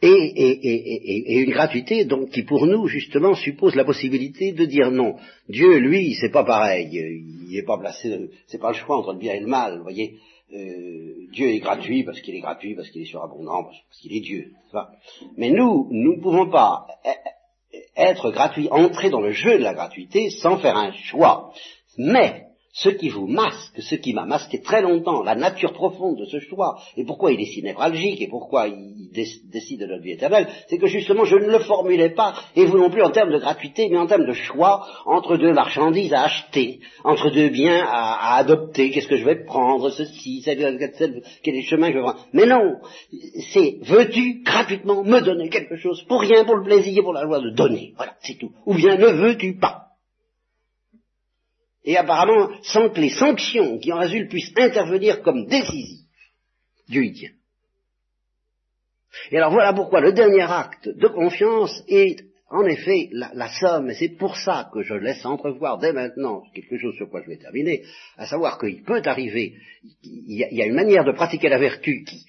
Et, 0.01 1.41
une 1.43 1.51
gratuité 1.51 2.05
donc 2.05 2.31
qui 2.31 2.41
pour 2.41 2.65
nous 2.65 2.87
justement 2.87 3.35
suppose 3.35 3.75
la 3.75 3.85
possibilité 3.85 4.53
de 4.53 4.65
dire 4.65 4.89
non. 4.89 5.17
Dieu 5.49 5.77
lui 5.77 6.15
c'est 6.15 6.31
pas 6.31 6.43
pareil, 6.43 6.89
il 6.91 7.51
n'est 7.51 7.63
pas 7.63 7.77
placé, 7.77 8.29
c'est 8.47 8.57
pas 8.57 8.71
le 8.71 8.77
choix 8.77 8.97
entre 8.97 9.13
le 9.13 9.19
bien 9.19 9.35
et 9.35 9.39
le 9.39 9.47
mal, 9.47 9.77
vous 9.77 9.83
voyez. 9.83 10.17
Euh, 10.51 11.27
Dieu 11.31 11.49
est 11.49 11.59
gratuit 11.59 12.03
parce 12.03 12.19
qu'il 12.21 12.33
est 12.33 12.41
gratuit, 12.41 12.73
parce 12.73 12.89
qu'il 12.89 13.03
est 13.03 13.05
surabondant, 13.05 13.65
parce 13.65 13.99
qu'il 14.01 14.15
est 14.15 14.21
Dieu. 14.21 14.51
Mais 15.35 15.51
nous, 15.51 15.87
nous 15.91 16.15
ne 16.15 16.21
pouvons 16.21 16.49
pas 16.49 16.87
être 17.95 18.31
gratuits, 18.31 18.67
entrer 18.71 19.11
dans 19.11 19.21
le 19.21 19.31
jeu 19.31 19.59
de 19.59 19.63
la 19.63 19.75
gratuité 19.75 20.31
sans 20.31 20.57
faire 20.57 20.75
un 20.75 20.91
choix. 20.91 21.53
Mais 21.99 22.46
ce 22.77 22.89
qui 22.89 23.09
vous 23.09 23.25
masque, 23.25 23.81
ce 23.81 23.95
qui 23.95 24.13
m'a 24.13 24.25
masqué 24.25 24.61
très 24.61 24.83
longtemps, 24.83 25.23
la 25.23 25.33
nature 25.33 25.73
profonde 25.73 26.19
de 26.19 26.25
ce 26.25 26.39
choix, 26.39 26.77
et 26.95 27.05
pourquoi 27.05 27.31
il 27.31 27.41
est 27.41 27.45
si 27.45 27.63
névralgique, 27.63 28.21
et 28.21 28.27
pourquoi 28.27 28.67
il 28.67 29.09
décide 29.11 29.79
de 29.79 29.87
notre 29.87 30.03
vie 30.03 30.11
éternelle, 30.11 30.47
c'est 30.69 30.77
que 30.77 30.85
justement 30.85 31.25
je 31.25 31.37
ne 31.37 31.47
le 31.47 31.57
formulais 31.59 32.11
pas, 32.11 32.35
et 32.55 32.65
vous 32.65 32.77
non 32.77 32.91
plus 32.91 33.01
en 33.01 33.09
termes 33.09 33.31
de 33.31 33.39
gratuité, 33.39 33.89
mais 33.89 33.97
en 33.97 34.05
termes 34.05 34.27
de 34.27 34.33
choix 34.33 34.85
entre 35.07 35.37
deux 35.37 35.53
marchandises 35.53 36.13
à 36.13 36.25
acheter, 36.25 36.79
entre 37.03 37.31
deux 37.31 37.49
biens 37.49 37.83
à, 37.83 38.37
adopter, 38.37 38.91
qu'est-ce 38.91 39.07
que 39.07 39.17
je 39.17 39.25
vais 39.25 39.43
prendre, 39.43 39.89
ceci, 39.89 40.43
quel 40.45 40.61
est 40.61 41.51
le 41.51 41.61
chemin 41.63 41.87
que 41.87 41.93
je 41.93 41.97
vais 41.97 42.03
prendre? 42.03 42.27
Mais 42.33 42.45
non, 42.45 42.75
c'est 43.53 43.79
veux-tu 43.81 44.43
gratuitement 44.43 45.03
me 45.03 45.19
donner 45.21 45.49
quelque 45.49 45.77
chose, 45.77 46.03
pour 46.03 46.21
rien, 46.21 46.45
pour 46.45 46.57
le 46.57 46.63
plaisir, 46.63 47.01
pour 47.01 47.13
la 47.13 47.25
joie 47.25 47.39
de 47.39 47.49
donner, 47.55 47.93
voilà, 47.97 48.13
c'est 48.19 48.37
tout. 48.37 48.51
Ou 48.67 48.75
bien 48.75 48.97
ne 48.97 49.07
veux-tu 49.07 49.57
pas? 49.57 49.86
Et 51.87 51.95
apparemment 51.95 52.49
sans 52.63 52.89
que 52.89 52.99
les 52.99 53.09
sanctions 53.09 53.79
qui 53.79 53.93
en 53.93 53.99
résultent 53.99 54.29
puissent 54.29 54.53
intervenir 54.57 55.21
comme 55.21 55.45
décisives. 55.47 56.05
Dieu 56.89 57.05
y 57.05 57.13
tient. 57.13 57.31
Et 59.31 59.37
alors 59.37 59.51
voilà 59.53 59.71
pourquoi 59.71 60.01
le 60.01 60.11
dernier 60.11 60.41
acte 60.41 60.89
de 60.89 61.07
confiance 61.07 61.81
est 61.87 62.17
en 62.49 62.65
effet 62.65 63.09
la, 63.11 63.49
somme, 63.59 63.89
et 63.89 63.93
c'est 63.93 64.17
pour 64.17 64.35
ça 64.37 64.69
que 64.73 64.81
je 64.81 64.93
laisse 64.93 65.25
entrevoir 65.25 65.79
dès 65.79 65.93
maintenant 65.93 66.43
quelque 66.53 66.77
chose 66.77 66.95
sur 66.95 67.09
quoi 67.09 67.21
je 67.23 67.29
vais 67.29 67.37
terminer, 67.37 67.83
à 68.17 68.25
savoir 68.25 68.59
qu'il 68.59 68.83
peut 68.83 69.01
arriver, 69.05 69.55
il 70.03 70.37
y, 70.37 70.61
a, 70.61 70.65
une 70.65 70.75
manière 70.75 71.03
de 71.03 71.11
pratiquer 71.11 71.49
la 71.49 71.57
vertu 71.57 72.05
qui, 72.05 72.25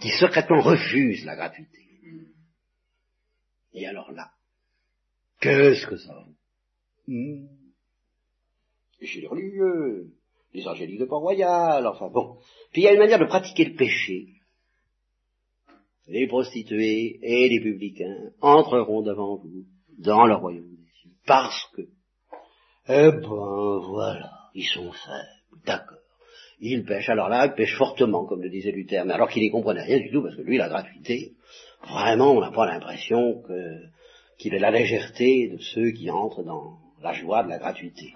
qui, 0.00 0.10
secrètement 0.10 0.60
refuse 0.60 1.24
la 1.24 1.34
gratuité. 1.34 1.78
Et 3.74 3.86
alors 3.86 4.12
là, 4.12 4.30
qu'est-ce 5.40 5.86
que 5.86 5.96
ça 5.96 6.14
vaut 6.14 7.61
chez 9.06 9.20
les 9.20 9.28
religieux, 9.28 10.08
les 10.54 10.66
angéliques 10.66 11.00
de 11.00 11.04
Port-Royal, 11.06 11.86
enfin 11.86 12.08
bon. 12.08 12.36
Puis 12.72 12.82
il 12.82 12.84
y 12.84 12.88
a 12.88 12.92
une 12.92 12.98
manière 12.98 13.18
de 13.18 13.26
pratiquer 13.26 13.64
le 13.64 13.74
péché. 13.74 14.28
Les 16.08 16.26
prostituées 16.26 17.18
et 17.22 17.48
les 17.48 17.60
publicains 17.60 18.30
entreront 18.40 19.02
devant 19.02 19.36
vous 19.36 19.64
dans 19.98 20.26
le 20.26 20.34
royaume 20.34 20.74
des 20.74 20.90
cieux. 21.00 21.10
Parce 21.26 21.68
que, 21.76 21.82
eh 22.88 23.12
ben 23.12 23.78
voilà, 23.88 24.30
ils 24.54 24.66
sont 24.66 24.90
faibles, 24.90 25.62
d'accord. 25.64 25.98
Ils 26.60 26.84
pêchent, 26.84 27.08
alors 27.08 27.28
là, 27.28 27.46
ils 27.46 27.54
pêchent 27.54 27.76
fortement, 27.76 28.24
comme 28.26 28.42
le 28.42 28.50
disait 28.50 28.72
Luther, 28.72 29.04
mais 29.04 29.14
alors 29.14 29.28
qu'il 29.28 29.42
n'y 29.42 29.50
comprenait 29.50 29.82
rien 29.82 29.98
du 29.98 30.10
tout, 30.10 30.22
parce 30.22 30.36
que 30.36 30.42
lui, 30.42 30.58
la 30.58 30.68
gratuité, 30.68 31.32
vraiment, 31.82 32.32
on 32.32 32.40
n'a 32.40 32.52
pas 32.52 32.66
l'impression 32.66 33.42
qu'il 34.38 34.54
ait 34.54 34.60
la 34.60 34.70
légèreté 34.70 35.48
de 35.48 35.58
ceux 35.58 35.90
qui 35.90 36.10
entrent 36.10 36.44
dans 36.44 36.78
la 37.00 37.12
joie 37.12 37.42
de 37.42 37.48
la 37.48 37.58
gratuité 37.58 38.14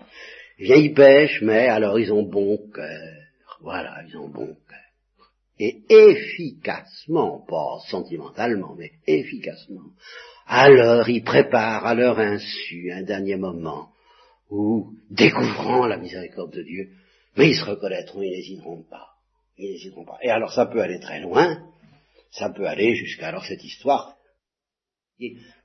vieille 0.58 0.92
pêche, 0.92 1.40
mais 1.42 1.68
alors 1.68 1.98
ils 1.98 2.12
ont 2.12 2.22
bon 2.22 2.58
cœur. 2.72 3.14
Voilà, 3.60 4.02
ils 4.08 4.16
ont 4.16 4.28
bon 4.28 4.46
cœur. 4.46 5.30
Et 5.58 5.82
efficacement, 5.88 7.44
pas 7.46 7.78
sentimentalement, 7.88 8.74
mais 8.76 8.92
efficacement, 9.06 9.90
alors 10.46 11.08
ils 11.08 11.24
préparent 11.24 11.86
à 11.86 11.94
leur 11.94 12.18
insu 12.18 12.92
un 12.92 13.02
dernier 13.02 13.36
moment 13.36 13.88
où, 14.50 14.92
découvrant 15.10 15.86
la 15.86 15.96
miséricorde 15.96 16.52
de 16.52 16.62
Dieu, 16.62 16.90
mais 17.36 17.50
ils 17.50 17.56
se 17.56 17.64
reconnaîtront, 17.64 18.22
ils 18.22 18.30
n'hésiteront 18.30 18.84
pas. 18.88 19.08
Ils 19.56 19.72
n'hésiteront 19.72 20.04
pas. 20.04 20.18
Et 20.22 20.30
alors 20.30 20.52
ça 20.52 20.66
peut 20.66 20.80
aller 20.80 21.00
très 21.00 21.20
loin, 21.20 21.58
ça 22.30 22.50
peut 22.50 22.66
aller 22.66 22.94
jusqu'à 22.94 23.28
alors 23.28 23.44
cette 23.44 23.64
histoire 23.64 24.15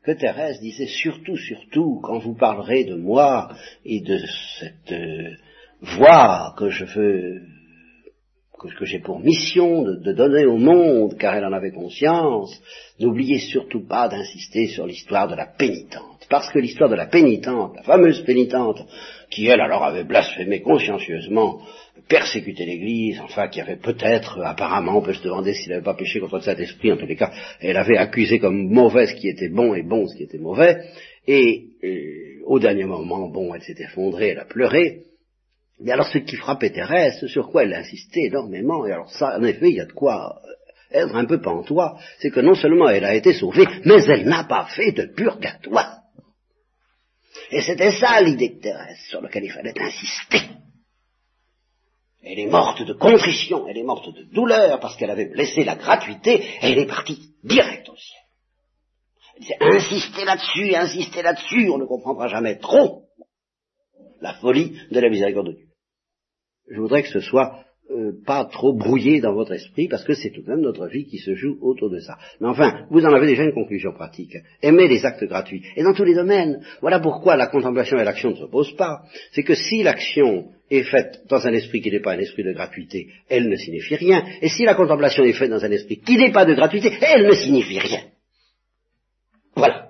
que 0.04 0.12
Thérèse 0.12 0.60
disait 0.62 0.88
surtout, 0.88 1.36
surtout, 1.36 2.00
quand 2.02 2.20
vous 2.20 2.36
parlerez 2.36 2.86
de 2.86 2.96
moi 2.96 3.50
et 3.86 4.00
de 4.00 4.18
cette 4.60 4.92
euh, 4.92 5.36
voie 5.82 6.56
que 6.58 6.70
je 6.70 6.86
veux 6.86 7.42
que, 8.78 8.86
j'ai 8.86 9.00
pour 9.00 9.20
mission 9.20 9.82
de, 9.82 10.14
donner 10.14 10.46
au 10.46 10.58
monde, 10.58 11.18
car 11.18 11.36
elle 11.36 11.46
en 11.46 11.52
avait 11.52 11.72
conscience, 11.72 12.62
n'oubliez 13.00 13.40
surtout 13.40 13.88
pas 13.88 14.08
d'insister 14.08 14.68
sur 14.68 14.86
l'histoire 14.86 15.28
de 15.28 15.36
la 15.36 15.48
pénitente. 15.48 16.28
Parce 16.30 16.50
que 16.52 16.60
l'histoire 16.60 16.90
de 16.90 16.96
la 16.96 17.08
pénitente, 17.08 17.76
la 17.76 17.84
fameuse 17.84 18.22
pénitente, 18.22 18.86
qui 19.32 19.48
elle 19.48 19.62
alors 19.62 19.84
avait 19.84 20.04
blasphémé 20.04 20.62
consciencieusement, 20.62 21.60
persécuté 22.08 22.66
l'Église, 22.66 23.20
enfin 23.22 23.48
qui 23.48 23.62
avait 23.62 23.78
peut-être, 23.78 24.42
apparemment, 24.42 24.98
on 24.98 25.02
peut 25.02 25.14
se 25.14 25.24
demander 25.24 25.54
s'il 25.54 25.70
n'avait 25.70 25.84
pas 25.84 25.94
péché 25.94 26.20
contre 26.20 26.38
le 26.38 26.42
Saint-Esprit, 26.42 26.92
en 26.92 26.98
tous 26.98 27.06
les 27.06 27.16
cas, 27.16 27.32
elle 27.60 27.78
avait 27.78 27.98
accusé 27.98 28.40
comme 28.40 28.70
mauvais 28.70 29.08
ce 29.08 29.16
qui 29.16 29.28
était 29.30 29.50
bon 29.50 29.74
et 29.74 29.84
bon 29.84 30.08
ce 30.08 30.16
qui 30.16 30.24
était 30.24 30.38
mauvais, 30.38 30.78
et, 31.28 31.66
et 31.84 32.38
au 32.46 32.60
dernier 32.60 32.86
moment, 32.86 33.30
bon, 33.30 33.54
elle 33.54 33.62
s'est 33.62 33.76
effondrée, 33.80 34.30
elle 34.30 34.40
a 34.40 34.46
pleuré, 34.46 35.04
mais 35.80 35.92
alors 35.92 36.08
ce 36.08 36.20
qui 36.20 36.36
frappait 36.36 36.72
Thérèse, 36.72 37.26
sur 37.28 37.50
quoi 37.50 37.64
elle 37.64 37.74
insistait 37.74 38.26
énormément, 38.26 38.86
et 38.86 38.92
alors 38.92 39.12
ça, 39.12 39.38
en 39.38 39.44
effet, 39.44 39.70
il 39.70 39.76
y 39.76 39.82
a 39.82 39.86
de 39.86 39.92
quoi 39.92 40.42
être 40.92 41.16
un 41.16 41.26
peu 41.26 41.42
pantois, 41.42 41.98
c'est 42.20 42.32
que 42.32 42.42
non 42.42 42.54
seulement 42.54 42.90
elle 42.90 43.06
a 43.06 43.16
été 43.16 43.34
sauvée, 43.34 43.66
mais 43.86 44.04
elle 44.08 44.28
n'a 44.28 44.44
pas 44.44 44.68
fait 44.76 44.92
de 44.92 45.06
purgatoire. 45.06 46.00
Et 47.52 47.62
c'était 47.62 47.92
ça 47.92 48.22
l'idée 48.22 48.50
de 48.50 48.60
Thérèse, 48.60 49.00
sur 49.10 49.22
laquelle 49.22 49.46
il 49.46 49.52
fallait 49.52 49.74
insister. 49.80 50.42
Elle 52.24 52.40
est 52.40 52.48
morte 52.48 52.84
de 52.84 52.94
contrition, 52.94 53.68
elle 53.68 53.78
est 53.78 53.84
morte 53.84 54.14
de 54.14 54.24
douleur, 54.24 54.80
parce 54.80 54.96
qu'elle 54.96 55.10
avait 55.10 55.30
blessé 55.30 55.64
la 55.64 55.76
gratuité, 55.76 56.44
et 56.44 56.72
elle 56.72 56.80
est 56.80 56.86
partie 56.88 57.34
direct 57.44 57.90
au 57.90 57.96
ciel. 57.96 58.22
Elle 59.36 59.42
disait, 59.42 59.58
insistez 59.60 60.26
là-dessus, 60.26 60.76
insistez 60.76 61.22
là-dessus, 61.22 61.70
on 61.70 61.78
ne 61.78 61.86
comprendra 61.86 62.28
jamais 62.28 62.58
trop 62.58 63.06
la 64.20 64.34
folie 64.36 64.80
de 64.92 65.00
la 65.00 65.10
miséricorde 65.10 65.48
de 65.48 65.54
Dieu 65.54 65.72
je 66.72 66.80
voudrais 66.80 67.04
que 67.04 67.10
ce 67.10 67.20
soit 67.20 67.66
euh, 67.92 68.14
pas 68.26 68.46
trop 68.46 68.74
brouillé 68.74 69.20
dans 69.20 69.34
votre 69.34 69.52
esprit, 69.52 69.88
parce 69.88 70.04
que 70.06 70.14
c'est 70.14 70.30
tout 70.30 70.42
de 70.42 70.50
même 70.50 70.62
notre 70.62 70.88
vie 70.88 71.06
qui 71.06 71.18
se 71.18 71.36
joue 71.36 71.58
autour 71.62 71.90
de 71.90 72.00
ça. 72.00 72.18
Mais 72.40 72.48
enfin, 72.48 72.86
vous 72.90 73.06
en 73.06 73.14
avez 73.14 73.28
déjà 73.28 73.44
une 73.44 73.54
conclusion 73.54 73.92
pratique. 73.92 74.38
Aimez 74.62 74.88
les 74.88 75.06
actes 75.06 75.26
gratuits. 75.26 75.62
Et 75.76 75.84
dans 75.84 75.94
tous 75.94 76.06
les 76.06 76.16
domaines. 76.16 76.62
Voilà 76.80 77.00
pourquoi 77.00 77.36
la 77.36 77.48
contemplation 77.48 77.98
et 77.98 78.06
l'action 78.06 78.32
ne 78.32 78.36
s'opposent 78.36 78.76
pas. 78.76 79.02
C'est 79.34 79.44
que 79.44 79.56
si 79.56 79.84
l'action 79.84 80.46
est 80.70 80.84
faite 80.84 81.24
dans 81.28 81.46
un 81.46 81.52
esprit 81.52 81.82
qui 81.82 81.92
n'est 81.92 82.00
pas 82.00 82.14
un 82.14 82.20
esprit 82.20 82.44
de 82.44 82.54
gratuité, 82.54 83.10
elle 83.28 83.50
ne 83.50 83.56
signifie 83.58 83.96
rien. 83.96 84.24
Et 84.42 84.48
si 84.48 84.64
la 84.64 84.76
contemplation 84.76 85.24
est 85.26 85.34
faite 85.34 85.50
dans 85.50 85.66
un 85.66 85.72
esprit 85.72 85.98
qui 86.00 86.16
n'est 86.18 86.32
pas 86.32 86.46
de 86.46 86.54
gratuité, 86.54 86.94
elle 87.02 87.28
ne 87.28 87.34
signifie 87.34 87.80
rien. 87.80 88.04
Voilà. 89.56 89.90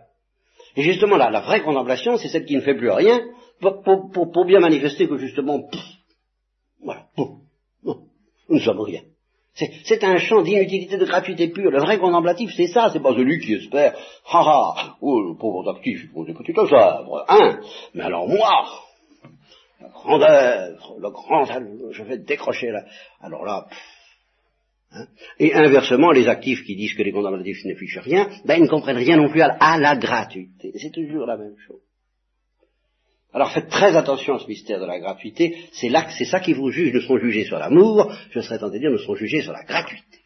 Et 0.76 0.82
justement, 0.82 1.18
là, 1.18 1.30
la 1.30 1.42
vraie 1.42 1.62
contemplation, 1.62 2.18
c'est 2.18 2.30
celle 2.30 2.46
qui 2.46 2.56
ne 2.56 2.62
fait 2.62 2.76
plus 2.76 2.90
rien, 2.90 3.20
pour, 3.60 4.46
bien 4.46 4.60
manifester 4.60 5.08
que 5.08 5.18
justement, 5.18 5.70
voilà. 6.84 7.06
Nous 8.52 8.58
ne 8.58 8.64
sommes 8.64 8.82
rien. 8.82 9.02
C'est 9.54 10.04
un 10.04 10.18
champ 10.18 10.42
d'inutilité, 10.42 10.98
de 10.98 11.06
gratuité 11.06 11.48
pure. 11.50 11.72
Le 11.72 11.80
vrai 11.80 11.98
contemplatif, 11.98 12.52
c'est 12.56 12.68
ça. 12.68 12.90
C'est 12.92 13.02
pas 13.02 13.14
celui 13.14 13.40
qui 13.40 13.54
espère, 13.54 13.94
ha 14.30 14.40
ha, 14.40 14.96
oh, 15.02 15.22
le 15.22 15.38
pauvre 15.38 15.70
actif, 15.70 16.02
il 16.04 16.10
faut 16.10 16.26
des 16.26 16.34
petites 16.34 16.58
œuvres, 16.58 17.26
hein. 17.28 17.60
Mais 17.94 18.04
alors 18.04 18.28
moi, 18.28 18.66
la 19.82 19.90
grande 19.90 20.24
œuvre, 20.24 20.96
le 21.00 21.10
grand, 21.10 21.46
je 21.92 22.04
vais 22.04 22.18
décrocher 22.18 22.72
là. 22.72 22.84
Alors 23.22 23.46
là, 23.46 23.68
hein. 24.94 25.06
Et 25.40 25.54
inversement, 25.54 26.12
les 26.12 26.28
actifs 26.28 26.64
qui 26.64 26.76
disent 26.76 26.94
que 26.94 27.04
les 27.04 27.12
contemplatifs 27.12 27.64
ne 27.66 27.76
fichent 27.76 28.00
rien, 28.00 28.30
ben 28.46 28.56
ils 28.56 28.64
ne 28.64 28.70
comprennent 28.70 28.98
rien 28.98 29.18
non 29.18 29.30
plus 29.30 29.42
à 29.42 29.78
la 29.78 29.96
gratuité. 29.98 30.72
C'est 30.78 30.92
toujours 30.92 31.26
la 31.26 31.38
même 31.38 31.56
chose. 31.68 31.82
Alors 33.34 33.52
faites 33.52 33.70
très 33.70 33.96
attention 33.96 34.36
à 34.36 34.40
ce 34.40 34.48
mystère 34.48 34.80
de 34.80 34.86
la 34.86 35.00
gratuité, 35.00 35.56
c'est 35.72 35.90
là 35.90 36.06
c'est 36.18 36.26
ça 36.26 36.40
qui 36.40 36.54
vous 36.54 36.70
juge, 36.70 36.94
ne 36.94 37.00
sont 37.00 37.18
jugés 37.18 37.46
sur 37.46 37.58
l'amour, 37.58 38.12
je 38.32 38.42
serais 38.42 38.60
tenté 38.60 38.76
de 38.76 38.82
dire, 38.82 38.92
ne 38.92 38.98
sont 38.98 39.16
jugés 39.16 39.42
sur 39.42 39.54
la 39.54 39.64
gratuité. 39.64 40.22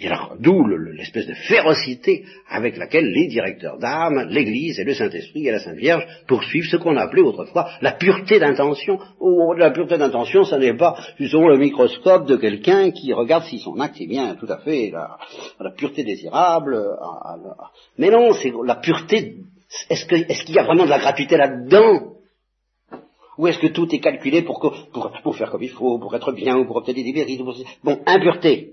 Et 0.00 0.06
alors, 0.06 0.36
d'où 0.38 0.64
l'espèce 0.66 1.26
de 1.26 1.34
férocité 1.34 2.24
avec 2.48 2.76
laquelle 2.76 3.06
les 3.06 3.26
directeurs 3.26 3.78
d'âme, 3.78 4.28
l'Église 4.28 4.78
et 4.78 4.84
le 4.84 4.94
Saint-Esprit 4.94 5.48
et 5.48 5.50
la 5.50 5.58
Sainte 5.58 5.76
Vierge 5.76 6.06
poursuivent 6.28 6.68
ce 6.70 6.76
qu'on 6.76 6.96
appelait 6.96 7.22
autrefois 7.22 7.68
la 7.80 7.92
pureté 7.92 8.38
d'intention. 8.38 9.00
Oh, 9.18 9.54
la 9.54 9.72
pureté 9.72 9.98
d'intention, 9.98 10.44
ce 10.44 10.54
n'est 10.54 10.76
pas 10.76 10.96
justement 11.18 11.48
le 11.48 11.58
microscope 11.58 12.26
de 12.28 12.36
quelqu'un 12.36 12.92
qui 12.92 13.12
regarde 13.12 13.44
si 13.44 13.58
son 13.58 13.80
acte 13.80 14.00
est 14.00 14.06
bien 14.06 14.36
tout 14.36 14.46
à 14.48 14.58
fait 14.58 14.90
la, 14.92 15.18
la 15.58 15.72
pureté 15.72 16.04
désirable. 16.04 16.78
Mais 17.98 18.10
non, 18.10 18.32
c'est 18.34 18.52
la 18.64 18.76
pureté 18.76 19.38
est-ce 19.90 20.44
qu'il 20.44 20.54
y 20.54 20.58
a 20.58 20.64
vraiment 20.64 20.84
de 20.84 20.90
la 20.90 20.98
gratuité 20.98 21.36
là-dedans? 21.36 22.14
Ou 23.36 23.46
est-ce 23.46 23.58
que 23.58 23.68
tout 23.68 23.94
est 23.94 24.00
calculé 24.00 24.42
pour, 24.42 24.60
pour, 24.92 25.36
faire 25.36 25.50
comme 25.50 25.62
il 25.62 25.70
faut, 25.70 25.98
pour 25.98 26.14
être 26.14 26.32
bien, 26.32 26.56
ou 26.56 26.66
pour 26.66 26.76
obtenir 26.76 27.04
des 27.04 27.12
mérites 27.12 27.42
Bon, 27.84 28.02
impureté. 28.04 28.72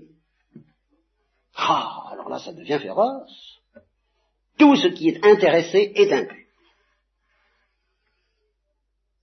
Ah, 1.54 2.10
alors 2.12 2.28
là, 2.28 2.38
ça 2.38 2.52
devient 2.52 2.78
féroce. 2.82 3.60
Tout 4.58 4.74
ce 4.74 4.88
qui 4.88 5.10
est 5.10 5.24
intéressé 5.24 5.92
est 5.94 6.12
impur. 6.12 6.36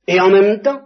Et 0.08 0.20
en 0.20 0.30
même 0.30 0.62
temps, 0.62 0.82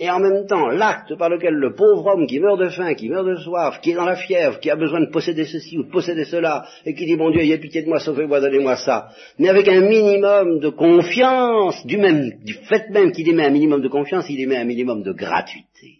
et 0.00 0.08
en 0.10 0.20
même 0.20 0.46
temps, 0.46 0.68
l'acte 0.68 1.16
par 1.16 1.28
lequel 1.28 1.54
le 1.54 1.74
pauvre 1.74 2.06
homme 2.06 2.26
qui 2.28 2.38
meurt 2.38 2.60
de 2.60 2.68
faim, 2.68 2.94
qui 2.94 3.08
meurt 3.08 3.26
de 3.26 3.34
soif, 3.34 3.80
qui 3.80 3.90
est 3.90 3.94
dans 3.94 4.04
la 4.04 4.14
fièvre, 4.14 4.60
qui 4.60 4.70
a 4.70 4.76
besoin 4.76 5.00
de 5.00 5.10
posséder 5.10 5.44
ceci 5.44 5.76
ou 5.76 5.82
de 5.82 5.90
posséder 5.90 6.24
cela, 6.24 6.64
et 6.86 6.94
qui 6.94 7.04
dit, 7.04 7.16
mon 7.16 7.30
Dieu, 7.30 7.40
ayez 7.40 7.58
pitié 7.58 7.82
de 7.82 7.88
moi, 7.88 7.98
sauvez-moi, 7.98 8.40
donnez-moi 8.40 8.76
ça, 8.76 9.08
mais 9.38 9.48
avec 9.48 9.66
un 9.66 9.80
minimum 9.80 10.60
de 10.60 10.68
confiance, 10.68 11.84
du 11.84 11.96
même, 11.96 12.30
du 12.44 12.54
fait 12.54 12.90
même 12.90 13.10
qu'il 13.10 13.28
émet 13.28 13.46
un 13.46 13.50
minimum 13.50 13.82
de 13.82 13.88
confiance, 13.88 14.26
il 14.30 14.40
émet 14.40 14.56
un 14.56 14.64
minimum 14.64 15.02
de 15.02 15.12
gratuité. 15.12 15.98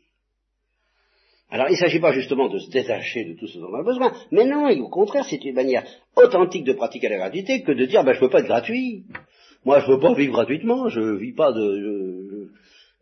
Alors, 1.50 1.66
il 1.68 1.72
ne 1.72 1.78
s'agit 1.78 1.98
pas 1.98 2.12
justement 2.12 2.48
de 2.48 2.58
se 2.58 2.70
détacher 2.70 3.24
de 3.24 3.32
tout 3.34 3.48
ce 3.48 3.58
dont 3.58 3.68
on 3.72 3.80
a 3.80 3.82
besoin, 3.82 4.12
mais 4.30 4.44
non, 4.44 4.68
au 4.68 4.88
contraire, 4.90 5.24
c'est 5.28 5.42
une 5.44 5.54
manière 5.54 5.84
authentique 6.14 6.64
de 6.64 6.74
pratiquer 6.74 7.08
la 7.08 7.16
gratuité 7.16 7.62
que 7.62 7.72
de 7.72 7.86
dire, 7.86 8.04
ben, 8.04 8.12
je 8.12 8.18
ne 8.18 8.24
veux 8.24 8.30
pas 8.30 8.40
être 8.40 8.46
gratuit. 8.46 9.06
Moi, 9.64 9.80
je 9.80 9.90
ne 9.90 9.94
veux 9.94 10.00
pas 10.00 10.14
vivre 10.14 10.34
gratuitement, 10.34 10.88
je 10.88 11.00
ne 11.00 11.16
vis 11.16 11.32
pas 11.32 11.50
de, 11.52 12.27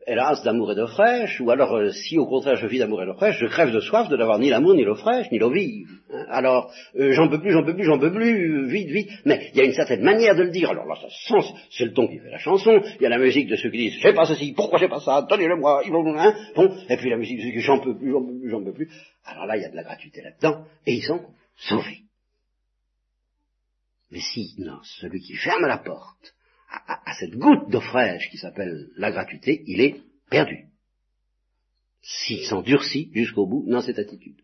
hélas, 0.07 0.43
d'amour 0.45 0.73
et 0.73 0.75
d'eau 0.75 0.87
fraîche, 0.87 1.41
ou 1.41 1.51
alors 1.51 1.75
euh, 1.77 1.91
si 1.91 2.17
au 2.19 2.27
contraire 2.27 2.57
je 2.57 2.67
vis 2.67 2.79
d'amour 2.79 3.03
et 3.03 3.07
d'eau 3.07 3.15
fraîche, 3.15 3.39
je 3.39 3.47
crève 3.47 3.73
de 3.73 3.81
soif 3.81 4.09
de 4.09 4.17
n'avoir 4.17 4.39
ni 4.39 4.51
l'amour, 4.51 4.75
ni 4.75 4.85
l'eau 4.85 4.95
fraîche, 4.95 5.31
ni 5.33 5.39
l'eau 5.39 5.51
vive. 5.51 5.89
Hein. 6.13 6.25
alors, 6.31 6.73
euh, 6.99 7.13
j'en 7.13 7.29
peux 7.29 7.41
plus, 7.41 7.51
j'en 7.53 7.65
peux 7.65 7.75
plus, 7.75 7.85
j'en 7.85 7.99
peux 7.99 8.13
plus, 8.13 8.67
vite, 8.69 8.89
vite. 8.89 9.11
Mais 9.25 9.51
il 9.53 9.59
y 9.59 9.61
a 9.63 9.65
une 9.65 9.73
certaine 9.73 10.03
manière 10.03 10.37
de 10.37 10.45
le 10.45 10.51
dire. 10.51 10.71
Alors 10.71 10.87
là, 10.87 10.95
ça 10.95 11.09
sent, 11.09 11.55
c'est 11.71 11.85
le 11.85 11.93
ton 11.93 12.07
qui 12.07 12.19
fait 12.19 12.31
la 12.31 12.39
chanson. 12.39 12.81
Il 12.97 13.03
y 13.03 13.07
a 13.07 13.09
la 13.09 13.19
musique 13.19 13.49
de 13.49 13.57
ceux 13.57 13.71
qui 13.71 13.79
disent, 13.79 13.99
j'ai 14.01 14.13
pas 14.13 14.27
ceci, 14.27 14.53
pourquoi 14.53 14.79
j'ai 14.79 14.89
pas 14.89 15.01
ça, 15.01 15.27
donnez-le 15.29 15.57
moi, 15.57 15.83
ils 15.85 15.93
vont, 15.93 16.07
hein, 16.17 16.35
bon. 16.55 16.77
Et 16.89 16.97
puis 16.97 17.11
la 17.11 17.17
musique 17.17 17.39
de 17.39 17.43
ceux 17.43 17.51
qui 17.51 17.61
j'en 17.61 17.81
peux 17.81 17.97
plus, 17.97 18.13
j'en 18.13 18.25
peux 18.25 18.39
plus, 18.39 18.51
j'en 18.51 18.65
peux 18.65 18.73
plus. 18.73 18.91
Alors 19.25 19.47
là, 19.47 19.57
il 19.57 19.63
y 19.63 19.67
a 19.67 19.71
de 19.71 19.77
la 19.77 19.83
gratuité 19.83 20.23
là-dedans, 20.23 20.65
et 20.87 20.95
ils 20.95 21.03
sont 21.03 21.21
sauvés. 21.57 22.03
Mais 24.11 24.21
si, 24.21 24.55
non, 24.59 24.79
celui 25.01 25.21
qui 25.21 25.35
ferme 25.35 25.67
la 25.67 25.79
porte, 25.79 26.36
à, 26.87 27.15
cette 27.19 27.37
goutte 27.37 27.71
d'eau 27.71 27.81
fraîche 27.81 28.29
qui 28.31 28.39
s'appelle 28.39 28.89
la 28.97 29.11
gratuité, 29.11 29.63
il 29.67 29.81
est 29.81 30.01
perdu. 30.31 30.67
S'il 32.03 32.45
s'endurcit 32.45 33.11
jusqu'au 33.15 33.47
bout 33.47 33.65
dans 33.69 33.81
cette 33.81 33.99
attitude. 33.99 34.41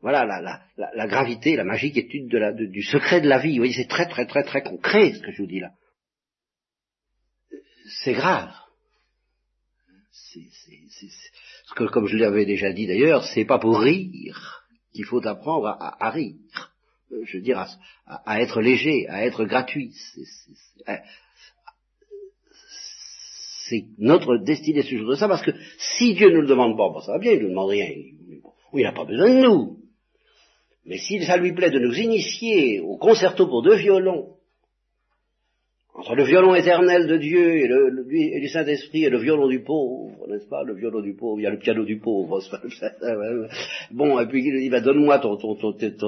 Voilà 0.00 0.24
la, 0.24 1.06
gravité, 1.06 1.56
la 1.56 1.64
magique 1.64 1.96
étude 1.96 2.28
du 2.28 2.82
secret 2.82 3.20
de 3.20 3.28
la 3.28 3.38
vie. 3.38 3.52
Vous 3.52 3.64
voyez, 3.64 3.74
c'est 3.74 3.88
très 3.88 4.08
très 4.08 4.26
très 4.26 4.44
très 4.44 4.62
concret 4.62 5.12
ce 5.12 5.20
que 5.20 5.30
je 5.30 5.42
vous 5.42 5.48
dis 5.48 5.60
là. 5.60 5.72
C'est 8.02 8.14
grave. 8.14 8.52
C'est, 10.12 10.48
que, 11.76 11.84
comme 11.84 12.06
je 12.06 12.16
l'avais 12.16 12.46
déjà 12.46 12.72
dit 12.72 12.86
d'ailleurs, 12.86 13.24
c'est 13.24 13.44
pas 13.44 13.58
pour 13.58 13.80
rire 13.80 14.64
qu'il 14.92 15.04
faut 15.04 15.24
apprendre 15.26 15.66
à, 15.68 16.10
rire. 16.10 16.36
Euh, 17.12 17.22
je 17.24 17.38
veux 17.38 17.42
dire, 17.42 17.64
à, 18.06 18.40
être 18.40 18.60
léger, 18.60 19.08
à 19.08 19.24
être 19.24 19.44
gratuit 19.44 19.92
c'est 23.70 23.84
notre 23.98 24.36
destinée 24.38 24.82
jour 24.82 25.10
de 25.10 25.14
ça, 25.14 25.28
parce 25.28 25.42
que 25.42 25.52
si 25.78 26.14
Dieu 26.14 26.28
ne 26.28 26.34
nous 26.36 26.40
le 26.42 26.48
demande 26.48 26.76
pas, 26.76 26.88
bon, 26.88 27.00
ça 27.00 27.12
va 27.12 27.18
bien, 27.18 27.32
il 27.32 27.38
ne 27.38 27.42
nous 27.44 27.50
demande 27.50 27.70
rien, 27.70 27.88
il 28.74 28.82
n'a 28.82 28.92
pas 28.92 29.04
besoin 29.04 29.30
de 29.30 29.40
nous. 29.40 29.78
Mais 30.84 30.98
si 30.98 31.22
ça 31.24 31.36
lui 31.36 31.52
plaît 31.52 31.70
de 31.70 31.78
nous 31.78 31.94
initier 31.94 32.80
au 32.80 32.96
concerto 32.96 33.46
pour 33.46 33.62
deux 33.62 33.76
violons, 33.76 34.34
entre 35.94 36.14
le 36.14 36.24
violon 36.24 36.54
éternel 36.54 37.08
de 37.08 37.16
Dieu 37.16 37.56
et, 37.56 37.66
le, 37.66 38.04
du 38.40 38.48
Saint-Esprit 38.48 39.04
et 39.04 39.10
le 39.10 39.18
violon 39.18 39.48
du 39.48 39.62
pauvre, 39.62 40.12
n'est-ce 40.28 40.48
pas 40.48 40.62
Le 40.64 40.74
violon 40.74 41.00
du 41.00 41.14
pauvre, 41.14 41.40
il 41.40 41.42
y 41.42 41.46
a 41.46 41.50
le 41.50 41.58
piano 41.58 41.84
du 41.84 41.98
pauvre. 41.98 42.40
bon, 43.90 44.20
et 44.20 44.26
puis 44.26 44.42
il 44.44 44.60
dit, 44.60 44.70
bah, 44.70 44.80
donne-moi 44.80 45.18
ton, 45.18 45.36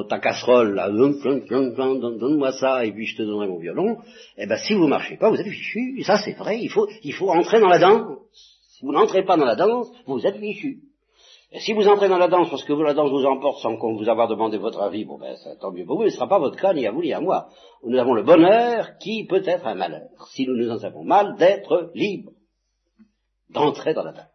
ta 0.05 0.18
casserole, 0.21 0.75
là, 0.75 0.88
donne-moi 0.88 2.53
ça, 2.53 2.85
et 2.87 2.92
puis 2.92 3.07
je 3.07 3.16
te 3.16 3.23
donnerai 3.23 3.49
mon 3.49 3.59
violon. 3.59 3.99
Eh 4.38 4.47
ben, 4.47 4.57
si 4.57 4.75
vous 4.75 4.87
marchez 4.87 5.16
pas, 5.16 5.31
vous 5.31 5.40
êtes 5.40 5.49
fichu. 5.49 6.01
Ça, 6.05 6.16
c'est 6.25 6.35
vrai, 6.35 6.59
il 6.61 6.71
faut, 6.71 6.88
il 7.03 7.12
faut 7.12 7.31
entrer 7.31 7.61
dans 7.61 7.68
la 7.68 7.79
danse. 7.79 8.18
Si 8.33 8.85
vous 8.87 8.92
n'entrez 8.92 9.25
pas 9.25 9.37
dans 9.37 9.47
la 9.47 9.57
danse, 9.57 9.90
vous 10.07 10.25
êtes 10.25 10.37
fichu. 10.37 10.79
Si 11.59 11.75
vous 11.75 11.87
entrez 11.87 12.09
dans 12.09 12.19
la 12.19 12.29
danse 12.29 12.49
parce 12.49 12.65
que 12.65 12.73
la 12.73 12.95
danse 12.95 13.11
vous 13.11 13.27
emporte 13.27 13.61
sans 13.61 13.77
qu'on 13.77 13.97
vous 13.97 14.09
avoir 14.09 14.27
demandé 14.27 14.57
votre 14.57 14.81
avis, 14.81 15.05
bon 15.05 15.19
ben 15.19 15.37
ça, 15.37 15.55
tant 15.57 15.71
mieux 15.71 15.85
pour 15.85 15.97
vous, 15.97 16.05
mais 16.05 16.09
ce 16.09 16.15
ne 16.15 16.21
sera 16.21 16.29
pas 16.29 16.38
votre 16.38 16.57
cas, 16.57 16.73
ni 16.73 16.87
à 16.87 16.93
vous, 16.93 17.03
ni 17.03 17.12
à 17.12 17.21
moi. 17.21 17.49
Nous 17.85 17.99
avons 17.99 18.15
le 18.15 18.23
bonheur 18.23 18.97
qui 18.99 19.27
peut 19.27 19.43
être 19.45 19.67
un 19.67 19.75
malheur, 19.75 20.09
si 20.31 20.47
nous 20.47 20.57
nous 20.57 20.71
en 20.71 20.79
savons 20.79 21.05
mal, 21.05 21.37
d'être 21.37 21.91
libres, 21.95 22.33
d'entrer 23.51 23.93
dans 23.93 24.05
la 24.05 24.12
danse. 24.12 24.32